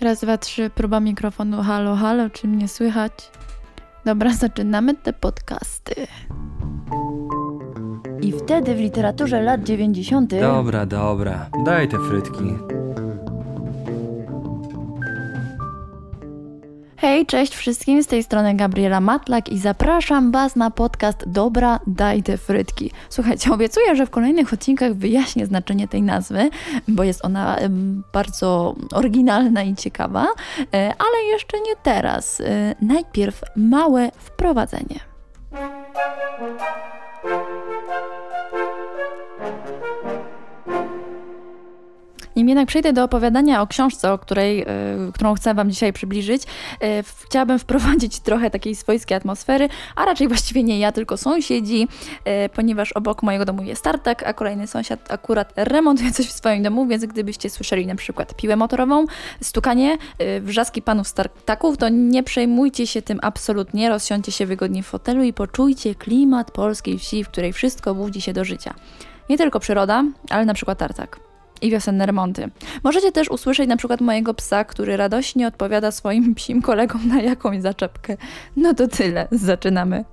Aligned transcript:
Raz, 0.00 0.20
dwa, 0.20 0.38
trzy, 0.38 0.70
próba 0.70 1.00
mikrofonu. 1.00 1.62
Halo, 1.62 1.96
halo, 1.96 2.30
czy 2.30 2.48
mnie 2.48 2.68
słychać? 2.68 3.12
Dobra, 4.04 4.32
zaczynamy 4.44 4.94
te 4.94 5.12
podcasty. 5.12 5.94
I 8.22 8.32
wtedy 8.32 8.74
w 8.74 8.78
literaturze 8.78 9.42
lat 9.42 9.62
90. 9.62 10.30
Dobra, 10.30 10.86
dobra. 10.86 11.46
Daj 11.64 11.88
te 11.88 11.98
frytki. 11.98 12.44
Hej, 17.00 17.26
cześć 17.26 17.54
wszystkim, 17.54 18.02
z 18.02 18.06
tej 18.06 18.22
strony 18.22 18.54
Gabriela 18.54 19.00
Matlak 19.00 19.48
i 19.48 19.58
zapraszam 19.58 20.32
Was 20.32 20.56
na 20.56 20.70
podcast 20.70 21.24
Dobra, 21.26 21.80
daj 21.86 22.22
te 22.22 22.38
frytki. 22.38 22.90
Słuchajcie, 23.08 23.52
obiecuję, 23.54 23.96
że 23.96 24.06
w 24.06 24.10
kolejnych 24.10 24.52
odcinkach 24.52 24.94
wyjaśnię 24.94 25.46
znaczenie 25.46 25.88
tej 25.88 26.02
nazwy, 26.02 26.50
bo 26.88 27.04
jest 27.04 27.24
ona 27.24 27.56
bardzo 28.12 28.74
oryginalna 28.92 29.62
i 29.62 29.74
ciekawa, 29.74 30.26
e, 30.74 30.92
ale 30.98 31.24
jeszcze 31.32 31.60
nie 31.60 31.76
teraz. 31.82 32.40
E, 32.40 32.74
Najpierw 32.80 33.42
małe 33.56 34.10
wprowadzenie. 34.16 35.00
Jednak 42.48 42.68
przejdę 42.68 42.92
do 42.92 43.04
opowiadania 43.04 43.62
o 43.62 43.66
książce, 43.66 44.12
o 44.12 44.18
której, 44.18 44.62
y, 44.62 45.12
którą 45.14 45.34
chcę 45.34 45.54
Wam 45.54 45.70
dzisiaj 45.70 45.92
przybliżyć, 45.92 46.42
y, 46.42 46.46
chciałabym 47.24 47.58
wprowadzić 47.58 48.20
trochę 48.28 48.50
takiej 48.50 48.74
swojskiej 48.74 49.16
atmosfery, 49.16 49.68
a 49.96 50.04
raczej 50.04 50.28
właściwie 50.28 50.62
nie 50.62 50.78
ja, 50.78 50.92
tylko 50.92 51.16
sąsiedzi, 51.16 51.88
y, 52.44 52.48
ponieważ 52.48 52.92
obok 52.92 53.22
mojego 53.22 53.44
domu 53.44 53.62
jest 53.62 53.80
startak, 53.80 54.22
a 54.26 54.32
kolejny 54.32 54.66
sąsiad 54.66 55.12
akurat 55.12 55.52
remontuje 55.56 56.12
coś 56.12 56.26
w 56.26 56.32
swoim 56.32 56.62
domu, 56.62 56.86
więc 56.86 57.06
gdybyście 57.06 57.50
słyszeli 57.50 57.86
na 57.86 57.94
przykład 57.94 58.34
piłę 58.36 58.56
motorową, 58.56 59.04
stukanie, 59.40 59.98
wrzaski 60.40 60.82
panów 60.82 61.08
startaków, 61.08 61.76
to 61.76 61.88
nie 61.88 62.22
przejmujcie 62.22 62.86
się 62.86 63.02
tym 63.02 63.18
absolutnie, 63.22 63.88
rozsiądźcie 63.88 64.32
się 64.32 64.46
wygodnie 64.46 64.82
w 64.82 64.86
fotelu 64.86 65.22
i 65.22 65.32
poczujcie 65.32 65.94
klimat 65.94 66.50
polskiej 66.50 66.98
wsi, 66.98 67.24
w 67.24 67.28
której 67.28 67.52
wszystko 67.52 67.94
budzi 67.94 68.20
się 68.20 68.32
do 68.32 68.44
życia. 68.44 68.74
Nie 69.30 69.38
tylko 69.38 69.60
przyroda, 69.60 70.04
ale 70.30 70.44
na 70.44 70.54
przykład 70.54 70.78
tartak 70.78 71.27
i 71.62 71.70
wiosenne 71.70 72.06
remonty. 72.06 72.50
Możecie 72.84 73.12
też 73.12 73.30
usłyszeć 73.30 73.68
na 73.68 73.76
przykład 73.76 74.00
mojego 74.00 74.34
psa, 74.34 74.64
który 74.64 74.96
radośnie 74.96 75.46
odpowiada 75.46 75.90
swoim 75.90 76.34
psim 76.38 76.62
kolegom 76.62 77.08
na 77.08 77.20
jakąś 77.22 77.62
zaczepkę. 77.62 78.16
No 78.56 78.74
to 78.74 78.88
tyle, 78.88 79.28
zaczynamy. 79.30 80.04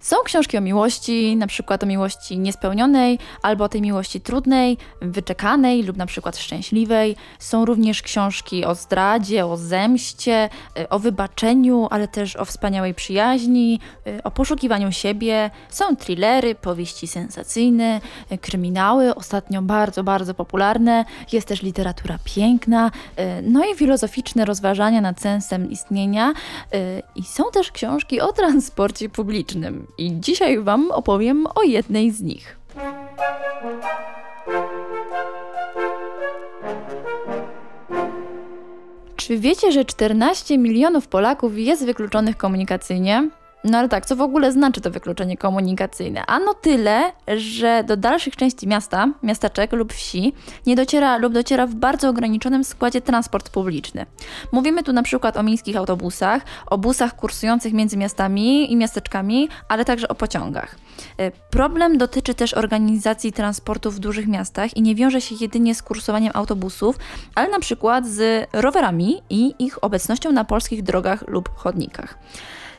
Są 0.00 0.16
książki 0.28 0.58
o 0.58 0.60
miłości, 0.60 1.36
na 1.36 1.46
przykład 1.46 1.82
o 1.82 1.86
miłości 1.86 2.38
niespełnionej, 2.38 3.18
albo 3.42 3.64
o 3.64 3.68
tej 3.68 3.82
miłości 3.82 4.20
trudnej, 4.20 4.78
wyczekanej 5.02 5.82
lub 5.82 5.96
na 5.96 6.06
przykład 6.06 6.36
szczęśliwej. 6.36 7.16
Są 7.38 7.64
również 7.64 8.02
książki 8.02 8.64
o 8.64 8.74
zdradzie, 8.74 9.46
o 9.46 9.56
zemście, 9.56 10.48
y, 10.78 10.88
o 10.88 10.98
wybaczeniu, 10.98 11.86
ale 11.90 12.08
też 12.08 12.36
o 12.36 12.44
wspaniałej 12.44 12.94
przyjaźni, 12.94 13.80
y, 14.06 14.22
o 14.22 14.30
poszukiwaniu 14.30 14.92
siebie. 14.92 15.50
Są 15.70 15.96
thrillery, 15.96 16.54
powieści 16.54 17.06
sensacyjne, 17.06 18.00
y, 18.32 18.38
kryminały, 18.38 19.14
ostatnio 19.14 19.62
bardzo, 19.62 20.04
bardzo 20.04 20.34
popularne. 20.34 21.04
Jest 21.32 21.48
też 21.48 21.62
literatura 21.62 22.18
piękna, 22.24 22.90
no 23.42 23.64
i 23.64 23.74
filozoficzne 23.74 24.44
rozważania 24.44 25.00
nad 25.00 25.20
sensem 25.20 25.70
istnienia. 25.70 26.32
I 27.16 27.22
są 27.24 27.44
też 27.52 27.72
książki 27.72 28.20
o 28.20 28.32
transporcie 28.32 29.08
publicznym 29.08 29.86
i 29.98 30.17
dzisiaj 30.20 30.58
Wam 30.58 30.90
opowiem 30.90 31.46
o 31.54 31.62
jednej 31.62 32.10
z 32.10 32.22
nich. 32.22 32.58
Czy 39.16 39.38
wiecie, 39.38 39.72
że 39.72 39.84
14 39.84 40.58
milionów 40.58 41.08
Polaków 41.08 41.58
jest 41.58 41.84
wykluczonych 41.84 42.36
komunikacyjnie? 42.36 43.28
No 43.64 43.78
ale 43.78 43.88
tak, 43.88 44.06
co 44.06 44.16
w 44.16 44.20
ogóle 44.20 44.52
znaczy 44.52 44.80
to 44.80 44.90
wykluczenie 44.90 45.36
komunikacyjne? 45.36 46.26
Ano 46.26 46.54
tyle, 46.54 47.12
że 47.36 47.84
do 47.84 47.96
dalszych 47.96 48.36
części 48.36 48.68
miasta, 48.68 49.08
miasteczek 49.22 49.72
lub 49.72 49.92
wsi 49.92 50.32
nie 50.66 50.76
dociera 50.76 51.18
lub 51.18 51.32
dociera 51.32 51.66
w 51.66 51.74
bardzo 51.74 52.08
ograniczonym 52.08 52.64
składzie 52.64 53.00
transport 53.00 53.50
publiczny. 53.50 54.06
Mówimy 54.52 54.82
tu 54.82 54.92
na 54.92 55.02
przykład 55.02 55.36
o 55.36 55.42
miejskich 55.42 55.76
autobusach, 55.76 56.42
o 56.66 56.78
busach 56.78 57.16
kursujących 57.16 57.72
między 57.72 57.96
miastami 57.96 58.72
i 58.72 58.76
miasteczkami, 58.76 59.48
ale 59.68 59.84
także 59.84 60.08
o 60.08 60.14
pociągach. 60.14 60.76
E, 61.18 61.30
problem 61.30 61.98
dotyczy 61.98 62.34
też 62.34 62.54
organizacji 62.54 63.32
transportu 63.32 63.90
w 63.90 63.98
dużych 63.98 64.26
miastach 64.26 64.76
i 64.76 64.82
nie 64.82 64.94
wiąże 64.94 65.20
się 65.20 65.34
jedynie 65.40 65.74
z 65.74 65.82
kursowaniem 65.82 66.32
autobusów, 66.34 66.98
ale 67.34 67.48
na 67.48 67.60
przykład 67.60 68.06
z 68.06 68.48
rowerami 68.52 69.22
i 69.30 69.54
ich 69.58 69.84
obecnością 69.84 70.32
na 70.32 70.44
polskich 70.44 70.82
drogach 70.82 71.28
lub 71.28 71.48
chodnikach. 71.54 72.18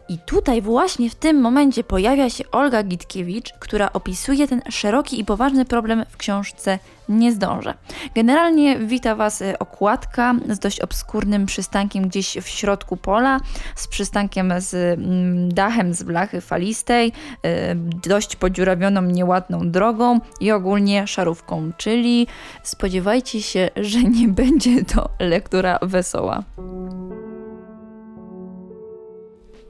I 0.10 0.18
tutaj 0.18 0.62
właśnie 0.62 1.10
w 1.10 1.16
tym 1.16 1.42
momencie 1.42 1.84
pojawia 1.84 2.30
się 2.30 2.44
Olga 2.52 2.84
Gitkiewicz, 2.84 3.54
która 3.60 3.94
opisuje 3.94 4.48
ten 4.48 4.62
szeroki 4.70 5.20
i 5.20 5.26
poważny 5.26 5.66
problem 5.66 6.06
w 6.10 6.18
książce 6.18 6.80
Nie 7.10 7.32
zdążę. 7.32 7.74
Generalnie 8.16 8.80
wita 8.80 9.16
Was 9.16 9.42
e, 9.42 9.60
okładka 9.60 10.36
z 10.50 10.60
dość 10.60 10.80
obskurnym 10.80 11.46
przystankiem 11.46 12.08
gdzieś 12.08 12.38
w 12.42 12.48
środku 12.48 12.98
pola, 12.98 13.40
z 13.76 13.88
przystankiem 13.88 14.54
z 14.58 14.74
mm, 14.74 15.54
dachem 15.54 15.94
z 15.94 16.04
blachy 16.04 16.42
falistej, 16.42 17.12
e, 17.44 17.76
dość 18.04 18.36
podziurawioną, 18.36 19.02
nieładną 19.02 19.72
drogą 19.72 20.20
i 20.40 20.52
ogólnie 20.52 21.08
szarówką, 21.08 21.72
czyli 21.78 22.28
spodziewajcie 22.64 23.42
się, 23.42 23.70
że 23.76 24.04
nie 24.04 24.28
będzie 24.28 24.86
to 24.86 25.10
lektura 25.20 25.80
wesoła. 25.82 26.44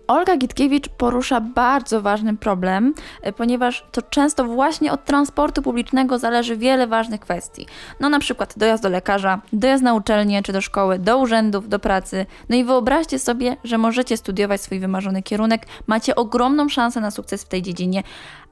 Olga 0.10 0.38
Gitkiewicz 0.38 0.90
porusza 0.90 1.42
bardzo 1.42 2.02
ważny 2.02 2.38
problem, 2.38 2.94
e, 3.22 3.34
ponieważ 3.34 3.86
to 3.92 4.02
często 4.02 4.46
właśnie 4.46 4.92
od 4.92 5.06
transportu 5.06 5.62
publicznego 5.62 6.20
zależy 6.20 6.58
wiele 6.58 6.88
ważnych 6.88 7.22
kwestii. 7.22 7.66
No 8.00 8.10
na 8.10 8.20
przykład 8.20 8.54
dojazd 8.58 8.84
do 8.84 8.90
lekarza, 8.90 9.42
dojazd 9.54 9.84
na 9.84 9.94
uczelnię 9.94 10.44
czy 10.44 10.54
do 10.54 10.62
szkoły, 10.62 11.00
do 11.00 11.18
urzędów, 11.18 11.70
do 11.70 11.80
pracy. 11.80 12.26
No 12.50 12.56
i 12.56 12.64
wyobraźcie 12.64 13.20
sobie, 13.20 13.58
że 13.64 13.78
możecie 13.78 14.18
studiować 14.18 14.62
swój 14.62 14.80
wymarzony 14.80 15.24
kierunek, 15.24 15.66
macie 15.88 16.16
ogromną 16.16 16.70
szansę 16.70 17.02
na 17.02 17.12
sukces 17.12 17.44
w 17.44 17.48
tej 17.48 17.62
dziedzinie, 17.62 18.04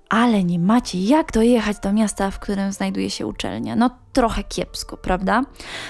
ale 0.10 0.44
nie 0.44 0.60
macie 0.60 1.04
jak 1.04 1.32
dojechać 1.32 1.80
do 1.80 1.94
miasta, 1.94 2.32
w 2.32 2.40
którym 2.40 2.72
znajduje 2.72 3.10
się 3.10 3.28
uczelnia. 3.28 3.76
No 3.76 3.90
trochę 4.18 4.44
kiepsko, 4.44 4.98
prawda? 4.98 5.42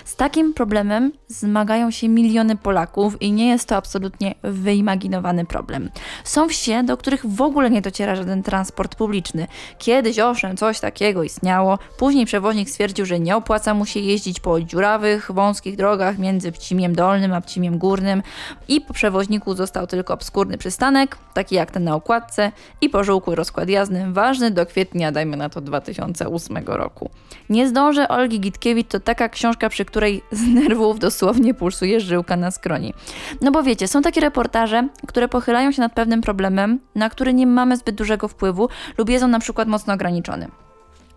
Z 0.05 0.15
takim 0.15 0.53
problemem 0.53 1.11
zmagają 1.27 1.91
się 1.91 2.09
miliony 2.09 2.55
Polaków 2.55 3.21
i 3.21 3.31
nie 3.31 3.47
jest 3.47 3.67
to 3.67 3.75
absolutnie 3.75 4.35
wyimaginowany 4.43 5.45
problem. 5.45 5.89
Są 6.23 6.49
wsie, 6.49 6.83
do 6.83 6.97
których 6.97 7.25
w 7.25 7.41
ogóle 7.41 7.69
nie 7.69 7.81
dociera 7.81 8.15
żaden 8.15 8.43
transport 8.43 8.95
publiczny. 8.95 9.47
Kiedyś 9.77 10.19
owszem, 10.19 10.57
coś 10.57 10.79
takiego 10.79 11.23
istniało, 11.23 11.79
później 11.97 12.25
przewoźnik 12.25 12.69
stwierdził, 12.69 13.05
że 13.05 13.19
nie 13.19 13.35
opłaca 13.35 13.73
mu 13.73 13.85
się 13.85 13.99
jeździć 13.99 14.39
po 14.39 14.61
dziurawych, 14.61 15.31
wąskich 15.31 15.75
drogach 15.75 16.17
między 16.17 16.51
Pcimiem 16.51 16.95
Dolnym 16.95 17.33
a 17.33 17.41
Pcimiem 17.41 17.77
Górnym 17.77 18.23
i 18.67 18.81
po 18.81 18.93
przewoźniku 18.93 19.55
został 19.55 19.87
tylko 19.87 20.13
obskurny 20.13 20.57
przystanek, 20.57 21.17
taki 21.33 21.55
jak 21.55 21.71
ten 21.71 21.83
na 21.83 21.95
okładce 21.95 22.51
i 22.81 22.89
pożółkły 22.89 23.35
rozkład 23.35 23.69
jazdy, 23.69 24.06
ważny 24.13 24.51
do 24.51 24.65
kwietnia, 24.65 25.11
dajmy 25.11 25.37
na 25.37 25.49
to 25.49 25.61
2008 25.61 26.57
roku. 26.65 27.09
Nie 27.49 27.67
zdążę 27.67 28.07
Olgi 28.07 28.39
Gitkiewicz 28.39 28.87
to 28.87 28.99
taka 28.99 29.29
książka, 29.29 29.69
przy 29.69 29.85
której 29.85 30.21
z 30.31 30.47
nerwów 30.47 30.99
dosłownie 30.99 31.53
pulsuje 31.53 31.99
żyłka 31.99 32.35
na 32.35 32.51
skroni. 32.51 32.93
No 33.41 33.51
bo 33.51 33.63
wiecie, 33.63 33.87
są 33.87 34.01
takie 34.01 34.21
reportaże, 34.21 34.87
które 35.07 35.27
pochylają 35.27 35.71
się 35.71 35.81
nad 35.81 35.93
pewnym 35.93 36.21
problemem, 36.21 36.79
na 36.95 37.09
który 37.09 37.33
nie 37.33 37.47
mamy 37.47 37.77
zbyt 37.77 37.95
dużego 37.95 38.27
wpływu 38.27 38.69
lub 38.97 39.09
jest 39.09 39.23
on 39.23 39.31
na 39.31 39.39
przykład 39.39 39.67
mocno 39.67 39.93
ograniczony. 39.93 40.47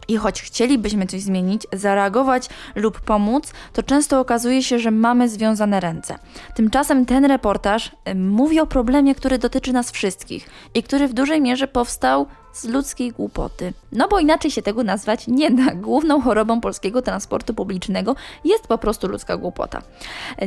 I 0.08 0.16
choć 0.16 0.42
chcielibyśmy 0.42 1.06
coś 1.06 1.20
zmienić, 1.20 1.66
zareagować 1.72 2.48
lub 2.74 3.00
pomóc, 3.00 3.52
to 3.72 3.82
często 3.82 4.20
okazuje 4.20 4.62
się, 4.62 4.78
że 4.78 4.90
mamy 4.90 5.28
związane 5.28 5.80
ręce. 5.80 6.18
Tymczasem 6.54 7.06
ten 7.06 7.24
reportaż 7.24 7.92
mówi 8.14 8.60
o 8.60 8.66
problemie, 8.66 9.14
który 9.14 9.38
dotyczy 9.38 9.72
nas 9.72 9.90
wszystkich 9.90 10.48
i 10.74 10.82
który 10.82 11.08
w 11.08 11.12
dużej 11.12 11.40
mierze 11.40 11.68
powstał 11.68 12.26
z 12.52 12.64
ludzkiej 12.64 13.12
głupoty. 13.12 13.72
No 13.92 14.08
bo 14.08 14.18
inaczej 14.18 14.50
się 14.50 14.62
tego 14.62 14.84
nazwać 14.84 15.26
nie 15.26 15.50
da. 15.50 15.74
Główną 15.74 16.20
chorobą 16.20 16.60
polskiego 16.60 17.02
transportu 17.02 17.54
publicznego 17.54 18.16
jest 18.44 18.66
po 18.66 18.78
prostu 18.78 19.08
ludzka 19.08 19.36
głupota. 19.36 19.82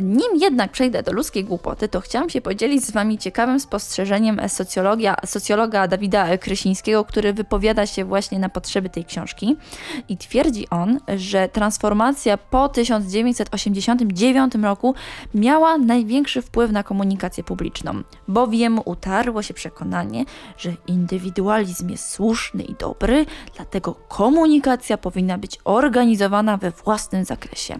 Nim 0.02 0.36
jednak 0.40 0.72
przejdę 0.72 1.02
do 1.02 1.12
ludzkiej 1.12 1.44
głupoty, 1.44 1.88
to 1.88 2.00
chciałam 2.00 2.30
się 2.30 2.40
podzielić 2.40 2.84
z 2.84 2.90
Wami 2.90 3.18
ciekawym 3.18 3.60
spostrzeżeniem 3.60 4.40
socjologia, 4.48 5.16
socjologa 5.26 5.88
Dawida 5.88 6.38
Krysińskiego, 6.38 7.04
który 7.04 7.32
wypowiada 7.32 7.86
się 7.86 8.04
właśnie 8.04 8.38
na 8.38 8.48
potrzeby 8.48 8.90
tej 8.90 9.04
książki 9.04 9.56
i 10.08 10.16
twierdzi 10.16 10.70
on, 10.70 11.00
że 11.16 11.48
transformacja 11.48 12.38
po 12.38 12.68
1989 12.68 14.54
roku 14.54 14.94
miała 15.34 15.78
największy 15.78 16.42
wpływ 16.42 16.72
na 16.72 16.82
komunikację 16.82 17.44
publiczną, 17.44 18.02
bowiem 18.28 18.80
utarło 18.84 19.42
się 19.42 19.54
przekonanie, 19.54 20.24
że 20.58 20.72
indywidualizm 20.86 21.93
jest 21.94 22.10
słuszny 22.10 22.62
i 22.62 22.74
dobry, 22.74 23.26
dlatego 23.56 23.94
komunikacja 24.08 24.98
powinna 24.98 25.38
być 25.38 25.58
organizowana 25.64 26.56
we 26.56 26.70
własnym 26.70 27.24
zakresie. 27.24 27.78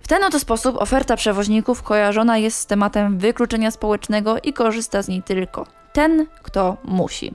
W 0.00 0.08
ten 0.08 0.24
oto 0.24 0.40
sposób 0.40 0.82
oferta 0.82 1.16
przewoźników 1.16 1.82
kojarzona 1.82 2.38
jest 2.38 2.58
z 2.58 2.66
tematem 2.66 3.18
wykluczenia 3.18 3.70
społecznego 3.70 4.36
i 4.38 4.52
korzysta 4.52 5.02
z 5.02 5.08
niej 5.08 5.22
tylko 5.22 5.66
ten, 5.92 6.26
kto 6.42 6.76
musi. 6.84 7.34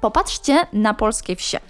Popatrzcie 0.00 0.66
na 0.72 0.94
polskie 0.94 1.36
wsie. 1.36 1.60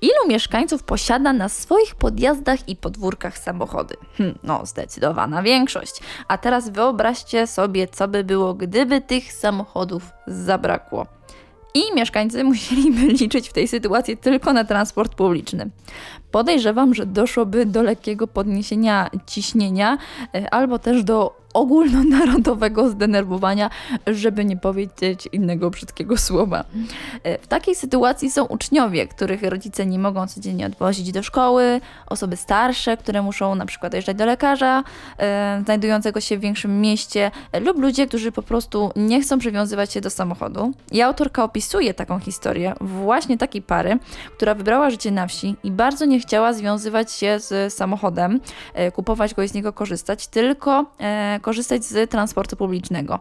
Ilu 0.00 0.28
mieszkańców 0.28 0.82
posiada 0.82 1.32
na 1.32 1.48
swoich 1.48 1.94
podjazdach 1.94 2.68
i 2.68 2.76
podwórkach 2.76 3.38
samochody? 3.38 3.96
Hm, 4.16 4.38
no, 4.42 4.66
zdecydowana 4.66 5.42
większość. 5.42 6.00
A 6.28 6.38
teraz 6.38 6.68
wyobraźcie 6.68 7.46
sobie, 7.46 7.88
co 7.88 8.08
by 8.08 8.24
było, 8.24 8.54
gdyby 8.54 9.00
tych 9.00 9.32
samochodów 9.32 10.02
zabrakło. 10.26 11.06
I 11.74 11.94
mieszkańcy 11.94 12.44
musieliby 12.44 13.06
liczyć 13.20 13.48
w 13.48 13.52
tej 13.52 13.68
sytuacji 13.68 14.16
tylko 14.16 14.52
na 14.52 14.64
transport 14.64 15.14
publiczny. 15.14 15.70
Podejrzewam, 16.30 16.94
że 16.94 17.06
doszłoby 17.06 17.66
do 17.66 17.82
lekkiego 17.82 18.26
podniesienia 18.26 19.10
ciśnienia 19.26 19.98
e, 20.34 20.54
albo 20.54 20.78
też 20.78 21.04
do 21.04 21.45
ogólnonarodowego 21.56 22.88
zdenerwowania, 22.90 23.70
żeby 24.06 24.44
nie 24.44 24.56
powiedzieć 24.56 25.28
innego 25.32 25.70
brzydkiego 25.70 26.16
słowa. 26.16 26.64
E, 27.22 27.38
w 27.38 27.46
takiej 27.46 27.74
sytuacji 27.74 28.30
są 28.30 28.44
uczniowie, 28.44 29.06
których 29.06 29.42
rodzice 29.42 29.86
nie 29.86 29.98
mogą 29.98 30.26
codziennie 30.26 30.66
odwozić 30.66 31.12
do 31.12 31.22
szkoły, 31.22 31.80
osoby 32.06 32.36
starsze, 32.36 32.96
które 32.96 33.22
muszą 33.22 33.54
na 33.54 33.66
przykład 33.66 33.94
jeżdżać 33.94 34.16
do 34.16 34.26
lekarza 34.26 34.84
e, 35.18 35.60
znajdującego 35.64 36.20
się 36.20 36.38
w 36.38 36.40
większym 36.40 36.80
mieście 36.80 37.30
lub 37.60 37.78
ludzie, 37.78 38.06
którzy 38.06 38.32
po 38.32 38.42
prostu 38.42 38.90
nie 38.96 39.20
chcą 39.20 39.38
przywiązywać 39.38 39.92
się 39.92 40.00
do 40.00 40.10
samochodu. 40.10 40.72
I 40.92 41.02
autorka 41.02 41.44
opisuje 41.44 41.94
taką 41.94 42.18
historię 42.18 42.74
właśnie 42.80 43.38
takiej 43.38 43.62
pary, 43.62 43.98
która 44.36 44.54
wybrała 44.54 44.90
życie 44.90 45.10
na 45.10 45.26
wsi 45.26 45.56
i 45.64 45.70
bardzo 45.70 46.04
nie 46.04 46.20
chciała 46.20 46.52
związywać 46.52 47.12
się 47.12 47.38
z 47.38 47.74
samochodem, 47.74 48.40
e, 48.74 48.92
kupować 48.92 49.34
go 49.34 49.42
i 49.42 49.48
z 49.48 49.54
niego 49.54 49.72
korzystać, 49.72 50.26
tylko 50.26 50.84
e, 51.00 51.40
korzystać 51.46 51.84
z 51.84 52.10
transportu 52.10 52.56
publicznego. 52.56 53.20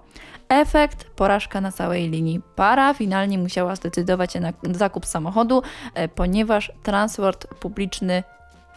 Efekt 0.50 1.04
porażka 1.04 1.62
na 1.62 1.72
całej 1.72 2.10
linii. 2.10 2.42
Para 2.56 2.94
finalnie 2.94 3.38
musiała 3.38 3.76
zdecydować 3.76 4.34
się 4.34 4.40
na 4.40 4.54
zakup 4.72 5.06
samochodu, 5.06 5.62
e, 5.94 6.08
ponieważ 6.08 6.72
transport 6.84 7.48
publiczny 7.48 8.24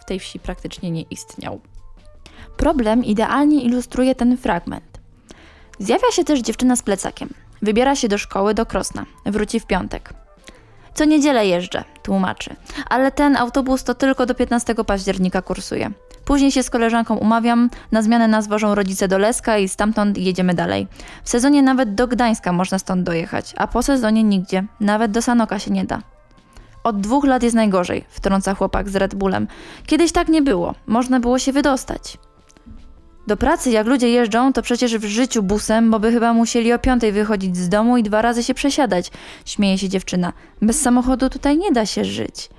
w 0.01 0.05
tej 0.05 0.19
wsi 0.19 0.39
praktycznie 0.39 0.91
nie 0.91 1.03
istniał. 1.03 1.61
Problem 2.57 3.05
idealnie 3.05 3.63
ilustruje 3.63 4.15
ten 4.15 4.37
fragment. 4.37 5.01
Zjawia 5.79 6.11
się 6.13 6.25
też 6.25 6.41
dziewczyna 6.41 6.77
z 6.77 6.83
plecakiem. 6.83 7.29
Wybiera 7.63 7.97
się 7.97 8.09
do 8.09 8.19
szkoły 8.19 8.55
do 8.55 8.67
Krosna. 8.67 9.07
Wróci 9.27 9.61
w 9.61 9.67
piątek. 9.67 10.15
Co 10.95 11.05
niedzielę 11.05 11.47
jeżdżę, 11.47 11.85
tłumaczy. 12.03 12.57
Ale 12.91 13.13
ten 13.13 13.37
autobus 13.37 13.85
to 13.85 13.95
tylko 13.95 14.27
do 14.27 14.35
15 14.35 14.75
października 14.75 15.43
kursuje. 15.43 15.91
Później 16.29 16.53
się 16.53 16.63
z 16.63 16.71
koleżanką 16.71 17.17
umawiam, 17.17 17.71
na 17.93 18.03
zmianę 18.03 18.29
nas 18.29 18.49
wożą 18.49 18.75
rodzice 18.75 19.09
do 19.09 19.19
Leska 19.19 19.59
i 19.59 19.69
stamtąd 19.69 20.19
jedziemy 20.19 20.55
dalej. 20.55 20.87
W 21.25 21.29
sezonie 21.29 21.63
nawet 21.63 21.95
do 21.95 22.09
Gdańska 22.09 22.53
można 22.53 22.79
stąd 22.79 23.03
dojechać, 23.03 23.55
a 23.57 23.67
po 23.67 23.83
sezonie 23.83 24.25
nigdzie, 24.25 24.65
nawet 24.81 25.11
do 25.11 25.23
Sanoka 25.23 25.59
się 25.59 25.71
nie 25.71 25.85
da. 25.85 26.03
Od 26.85 27.01
dwóch 27.01 27.25
lat 27.25 27.43
jest 27.43 27.57
najgorzej, 27.57 28.05
wtrąca 28.09 28.55
chłopak 28.55 28.89
z 28.89 28.97
Red 28.97 29.15
Bullem. 29.15 29.49
Kiedyś 29.87 30.13
tak 30.13 30.29
nie 30.29 30.43
było, 30.43 30.75
można 30.87 31.21
było 31.21 31.39
się 31.39 31.53
wydostać. 31.53 32.19
Do 33.27 33.37
pracy 33.37 33.71
jak 33.71 33.87
ludzie 33.87 34.09
jeżdżą, 34.09 34.53
to 34.53 34.63
przecież 34.63 34.99
w 34.99 35.05
życiu 35.05 35.43
busem, 35.43 35.91
bo 35.91 36.01
by 36.01 36.13
chyba 36.13 36.33
musieli 36.33 36.73
o 36.73 36.79
piątej 36.79 37.13
wychodzić 37.13 37.57
z 37.57 37.69
domu 37.69 37.97
i 37.97 38.03
dwa 38.03 38.23
razy 38.23 38.43
się 38.43 38.55
przesiadać, 38.55 39.11
śmieje 39.45 39.79
się 39.79 39.89
dziewczyna. 39.89 40.33
Bez 40.63 40.81
samochodu 40.81 41.31
tutaj 41.31 41.59
nie 41.59 41.73
da 41.73 41.87
się 41.87 42.05
żyć. 42.05 42.51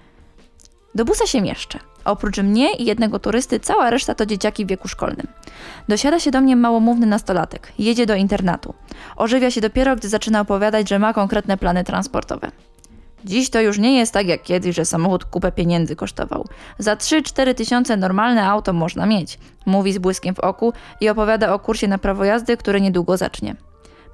Do 0.95 1.05
busa 1.05 1.25
się 1.25 1.41
mieszczę. 1.41 1.79
Oprócz 2.05 2.37
mnie 2.37 2.75
i 2.75 2.85
jednego 2.85 3.19
turysty, 3.19 3.59
cała 3.59 3.89
reszta 3.89 4.15
to 4.15 4.25
dzieciaki 4.25 4.65
w 4.65 4.67
wieku 4.67 4.87
szkolnym. 4.87 5.27
Dosiada 5.87 6.19
się 6.19 6.31
do 6.31 6.41
mnie 6.41 6.55
małomówny 6.55 7.05
nastolatek. 7.05 7.73
Jedzie 7.79 8.05
do 8.05 8.15
internatu. 8.15 8.73
Ożywia 9.15 9.51
się 9.51 9.61
dopiero, 9.61 9.95
gdy 9.95 10.09
zaczyna 10.09 10.41
opowiadać, 10.41 10.89
że 10.89 10.99
ma 10.99 11.13
konkretne 11.13 11.57
plany 11.57 11.83
transportowe. 11.83 12.51
Dziś 13.25 13.49
to 13.49 13.61
już 13.61 13.77
nie 13.77 13.97
jest 13.97 14.13
tak 14.13 14.27
jak 14.27 14.43
kiedyś, 14.43 14.75
że 14.75 14.85
samochód 14.85 15.25
kupę 15.25 15.51
pieniędzy 15.51 15.95
kosztował. 15.95 16.45
Za 16.79 16.95
3-4 16.95 17.53
tysiące 17.53 17.97
normalne 17.97 18.47
auto 18.47 18.73
można 18.73 19.05
mieć, 19.05 19.39
mówi 19.65 19.93
z 19.93 19.97
błyskiem 19.97 20.35
w 20.35 20.39
oku 20.39 20.73
i 21.01 21.09
opowiada 21.09 21.53
o 21.53 21.59
kursie 21.59 21.87
na 21.87 21.97
prawo 21.97 22.23
jazdy, 22.23 22.57
który 22.57 22.81
niedługo 22.81 23.17
zacznie. 23.17 23.55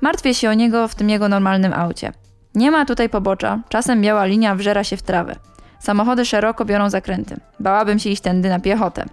Martwię 0.01 0.33
się 0.33 0.50
o 0.50 0.54
niego 0.54 0.88
w 0.88 0.95
tym 0.95 1.10
jego 1.10 1.30
normalnym 1.30 1.74
aucie. 1.74 2.12
Nie 2.56 2.71
ma 2.71 2.86
tutaj 2.86 3.10
pobocza, 3.10 3.60
czasem 3.69 4.01
biała 4.01 4.25
linia 4.25 4.56
wżera 4.56 4.83
się 4.83 4.98
w 4.98 5.01
trawę. 5.01 5.36
Samochody 5.86 6.26
szeroko 6.26 6.66
biorą 6.66 6.90
zakręty. 6.90 7.36
Bałabym 7.60 8.00
się 8.00 8.10
iść 8.10 8.22
tędy 8.22 8.50
na 8.50 8.60
piechotę. 8.60 9.06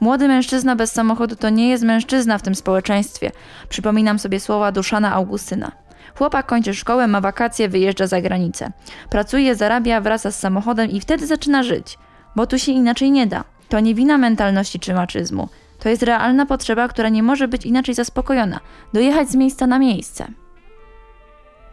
Młody 0.00 0.28
mężczyzna 0.28 0.76
bez 0.76 0.92
samochodu 0.92 1.36
to 1.36 1.50
nie 1.50 1.68
jest 1.68 1.84
mężczyzna 1.84 2.38
w 2.38 2.42
tym 2.42 2.54
społeczeństwie. 2.54 3.32
Przypominam 3.68 4.18
sobie 4.18 4.40
słowa 4.40 4.72
Duszana 4.72 5.12
Augustyna. 5.12 5.72
Chłopak 6.18 6.46
kończy 6.46 6.74
szkołę, 6.74 7.06
ma 7.06 7.20
wakacje, 7.20 7.68
wyjeżdża 7.68 8.06
za 8.06 8.20
granicę. 8.20 8.72
Pracuje, 9.10 9.54
zarabia, 9.54 10.00
wraca 10.00 10.30
z 10.30 10.38
samochodem 10.38 10.90
i 10.90 11.00
wtedy 11.00 11.26
zaczyna 11.26 11.62
żyć. 11.62 11.98
Bo 12.36 12.46
tu 12.46 12.58
się 12.58 12.72
inaczej 12.72 13.10
nie 13.10 13.26
da. 13.26 13.44
To 13.68 13.80
nie 13.80 13.94
wina 13.94 14.18
mentalności 14.18 14.80
czy 14.80 14.94
maczyzmu. 14.94 15.48
To 15.78 15.88
jest 15.88 16.02
realna 16.02 16.46
potrzeba, 16.46 16.88
która 16.88 17.08
nie 17.08 17.22
może 17.22 17.48
być 17.48 17.66
inaczej 17.66 17.94
zaspokojona. 17.94 18.60
Dojechać 18.94 19.30
z 19.30 19.34
miejsca 19.34 19.66
na 19.66 19.78
miejsce. 19.78 20.26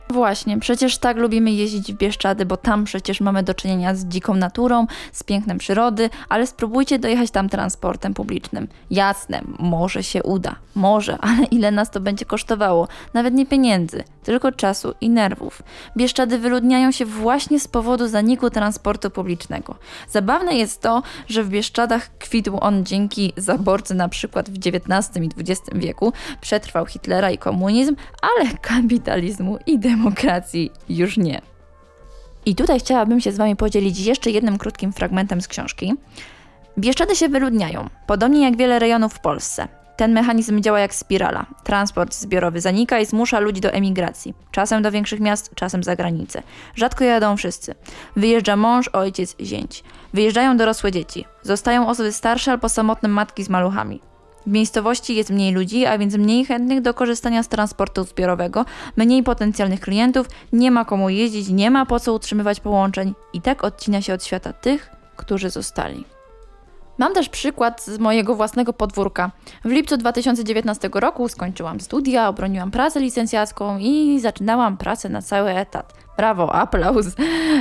Właśnie, 0.09 0.59
przecież 0.59 0.97
tak 0.97 1.17
lubimy 1.17 1.51
jeździć 1.51 1.93
w 1.93 1.97
Bieszczady, 1.97 2.45
bo 2.45 2.57
tam 2.57 2.83
przecież 2.83 3.21
mamy 3.21 3.43
do 3.43 3.53
czynienia 3.53 3.95
z 3.95 4.05
dziką 4.05 4.33
naturą, 4.33 4.87
z 5.11 5.23
pięknem 5.23 5.57
przyrody, 5.57 6.09
ale 6.29 6.47
spróbujcie 6.47 6.99
dojechać 6.99 7.31
tam 7.31 7.49
transportem 7.49 8.13
publicznym. 8.13 8.67
Jasne, 8.91 9.41
może 9.59 10.03
się 10.03 10.23
uda, 10.23 10.55
może, 10.75 11.17
ale 11.27 11.45
ile 11.45 11.71
nas 11.71 11.91
to 11.91 11.99
będzie 11.99 12.25
kosztowało? 12.25 12.87
Nawet 13.13 13.33
nie 13.33 13.45
pieniędzy, 13.45 14.03
tylko 14.23 14.51
czasu 14.51 14.93
i 15.01 15.09
nerwów. 15.09 15.61
Bieszczady 15.97 16.37
wyludniają 16.39 16.91
się 16.91 17.05
właśnie 17.05 17.59
z 17.59 17.67
powodu 17.67 18.07
zaniku 18.07 18.49
transportu 18.49 19.09
publicznego. 19.09 19.75
Zabawne 20.09 20.55
jest 20.55 20.81
to, 20.81 21.03
że 21.27 21.43
w 21.43 21.49
Bieszczadach 21.49 22.17
kwitł 22.19 22.57
on 22.61 22.85
dzięki 22.85 23.33
zaborcy 23.37 23.95
na 23.95 24.09
przykład 24.09 24.49
w 24.49 24.57
XIX 24.57 25.23
i 25.25 25.29
XX 25.41 25.69
wieku, 25.75 26.13
przetrwał 26.41 26.85
Hitlera 26.85 27.31
i 27.31 27.37
komunizm, 27.37 27.95
ale 28.21 28.57
kapitalizmu 28.61 29.57
i 29.65 29.79
demokracji 29.79 29.96
demokracji 29.97 30.71
już 30.89 31.17
nie. 31.17 31.41
I 32.45 32.55
tutaj 32.55 32.79
chciałabym 32.79 33.21
się 33.21 33.31
z 33.31 33.37
Wami 33.37 33.55
podzielić 33.55 33.99
jeszcze 33.99 34.31
jednym 34.31 34.57
krótkim 34.57 34.93
fragmentem 34.93 35.41
z 35.41 35.47
książki. 35.47 35.93
Bieszczady 36.77 37.15
się 37.15 37.29
wyludniają, 37.29 37.89
podobnie 38.07 38.43
jak 38.43 38.57
wiele 38.57 38.79
rejonów 38.79 39.13
w 39.13 39.19
Polsce. 39.19 39.67
Ten 39.97 40.13
mechanizm 40.13 40.61
działa 40.61 40.79
jak 40.79 40.95
spirala. 40.95 41.45
Transport 41.63 42.15
zbiorowy 42.15 42.61
zanika 42.61 42.99
i 42.99 43.05
zmusza 43.05 43.39
ludzi 43.39 43.61
do 43.61 43.71
emigracji. 43.71 44.33
Czasem 44.51 44.83
do 44.83 44.91
większych 44.91 45.19
miast, 45.19 45.55
czasem 45.55 45.83
za 45.83 45.95
granicę. 45.95 46.43
Rzadko 46.75 47.03
jadą 47.03 47.37
wszyscy. 47.37 47.75
Wyjeżdża 48.15 48.55
mąż, 48.55 48.87
ojciec, 48.87 49.35
zięć. 49.41 49.83
Wyjeżdżają 50.13 50.57
dorosłe 50.57 50.91
dzieci. 50.91 51.25
Zostają 51.41 51.87
osoby 51.87 52.11
starsze 52.11 52.51
albo 52.51 52.69
samotne 52.69 53.09
matki 53.09 53.43
z 53.43 53.49
maluchami. 53.49 54.01
W 54.47 54.49
miejscowości 54.49 55.15
jest 55.15 55.29
mniej 55.29 55.53
ludzi, 55.53 55.85
a 55.85 55.97
więc 55.97 56.15
mniej 56.15 56.45
chętnych 56.45 56.81
do 56.81 56.93
korzystania 56.93 57.43
z 57.43 57.47
transportu 57.47 58.03
zbiorowego, 58.03 58.65
mniej 58.97 59.23
potencjalnych 59.23 59.79
klientów, 59.79 60.27
nie 60.53 60.71
ma 60.71 60.85
komu 60.85 61.09
jeździć, 61.09 61.49
nie 61.49 61.71
ma 61.71 61.85
po 61.85 61.99
co 61.99 62.13
utrzymywać 62.13 62.59
połączeń 62.59 63.13
i 63.33 63.41
tak 63.41 63.63
odcina 63.63 64.01
się 64.01 64.13
od 64.13 64.23
świata 64.23 64.53
tych, 64.53 64.89
którzy 65.15 65.49
zostali. 65.49 66.05
Mam 66.97 67.13
też 67.13 67.29
przykład 67.29 67.83
z 67.83 67.99
mojego 67.99 68.35
własnego 68.35 68.73
podwórka. 68.73 69.31
W 69.65 69.69
lipcu 69.69 69.97
2019 69.97 70.89
roku 70.93 71.27
skończyłam 71.27 71.79
studia, 71.79 72.29
obroniłam 72.29 72.71
pracę 72.71 72.99
licencjacką 72.99 73.77
i 73.77 74.19
zaczynałam 74.19 74.77
pracę 74.77 75.09
na 75.09 75.21
cały 75.21 75.49
etat. 75.49 76.06
Brawo, 76.17 76.55
aplauz. 76.55 77.05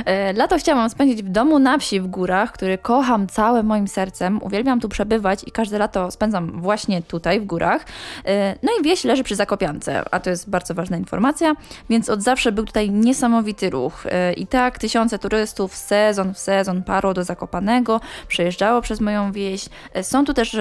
E, 0.05 0.33
lato 0.33 0.57
chciałam 0.57 0.89
spędzić 0.89 1.23
w 1.23 1.29
domu 1.29 1.59
na 1.59 1.77
wsi 1.77 2.01
w 2.01 2.07
górach, 2.07 2.51
który 2.51 2.77
kocham 2.77 3.27
całym 3.27 3.65
moim 3.65 3.87
sercem. 3.87 4.43
Uwielbiam 4.43 4.79
tu 4.79 4.89
przebywać 4.89 5.43
i 5.47 5.51
każde 5.51 5.77
lato 5.77 6.11
spędzam 6.11 6.61
właśnie 6.61 7.01
tutaj 7.01 7.39
w 7.39 7.45
górach. 7.45 7.85
E, 8.25 8.55
no 8.63 8.71
i 8.79 8.83
wieś 8.83 9.03
leży 9.03 9.23
przy 9.23 9.35
Zakopiance, 9.35 10.03
a 10.11 10.19
to 10.19 10.29
jest 10.29 10.49
bardzo 10.49 10.73
ważna 10.73 10.97
informacja, 10.97 11.55
więc 11.89 12.09
od 12.09 12.21
zawsze 12.21 12.51
był 12.51 12.65
tutaj 12.65 12.91
niesamowity 12.91 13.69
ruch. 13.69 14.05
E, 14.05 14.33
I 14.33 14.47
tak 14.47 14.79
tysiące 14.79 15.19
turystów 15.19 15.75
sezon 15.75 16.33
w 16.33 16.39
sezon 16.39 16.83
parło 16.83 17.13
do 17.13 17.23
Zakopanego, 17.23 18.01
przejeżdżało 18.27 18.81
przez 18.81 19.01
moją 19.01 19.31
wieś. 19.31 19.65
Są 20.01 20.25
tu 20.25 20.33
też 20.33 20.57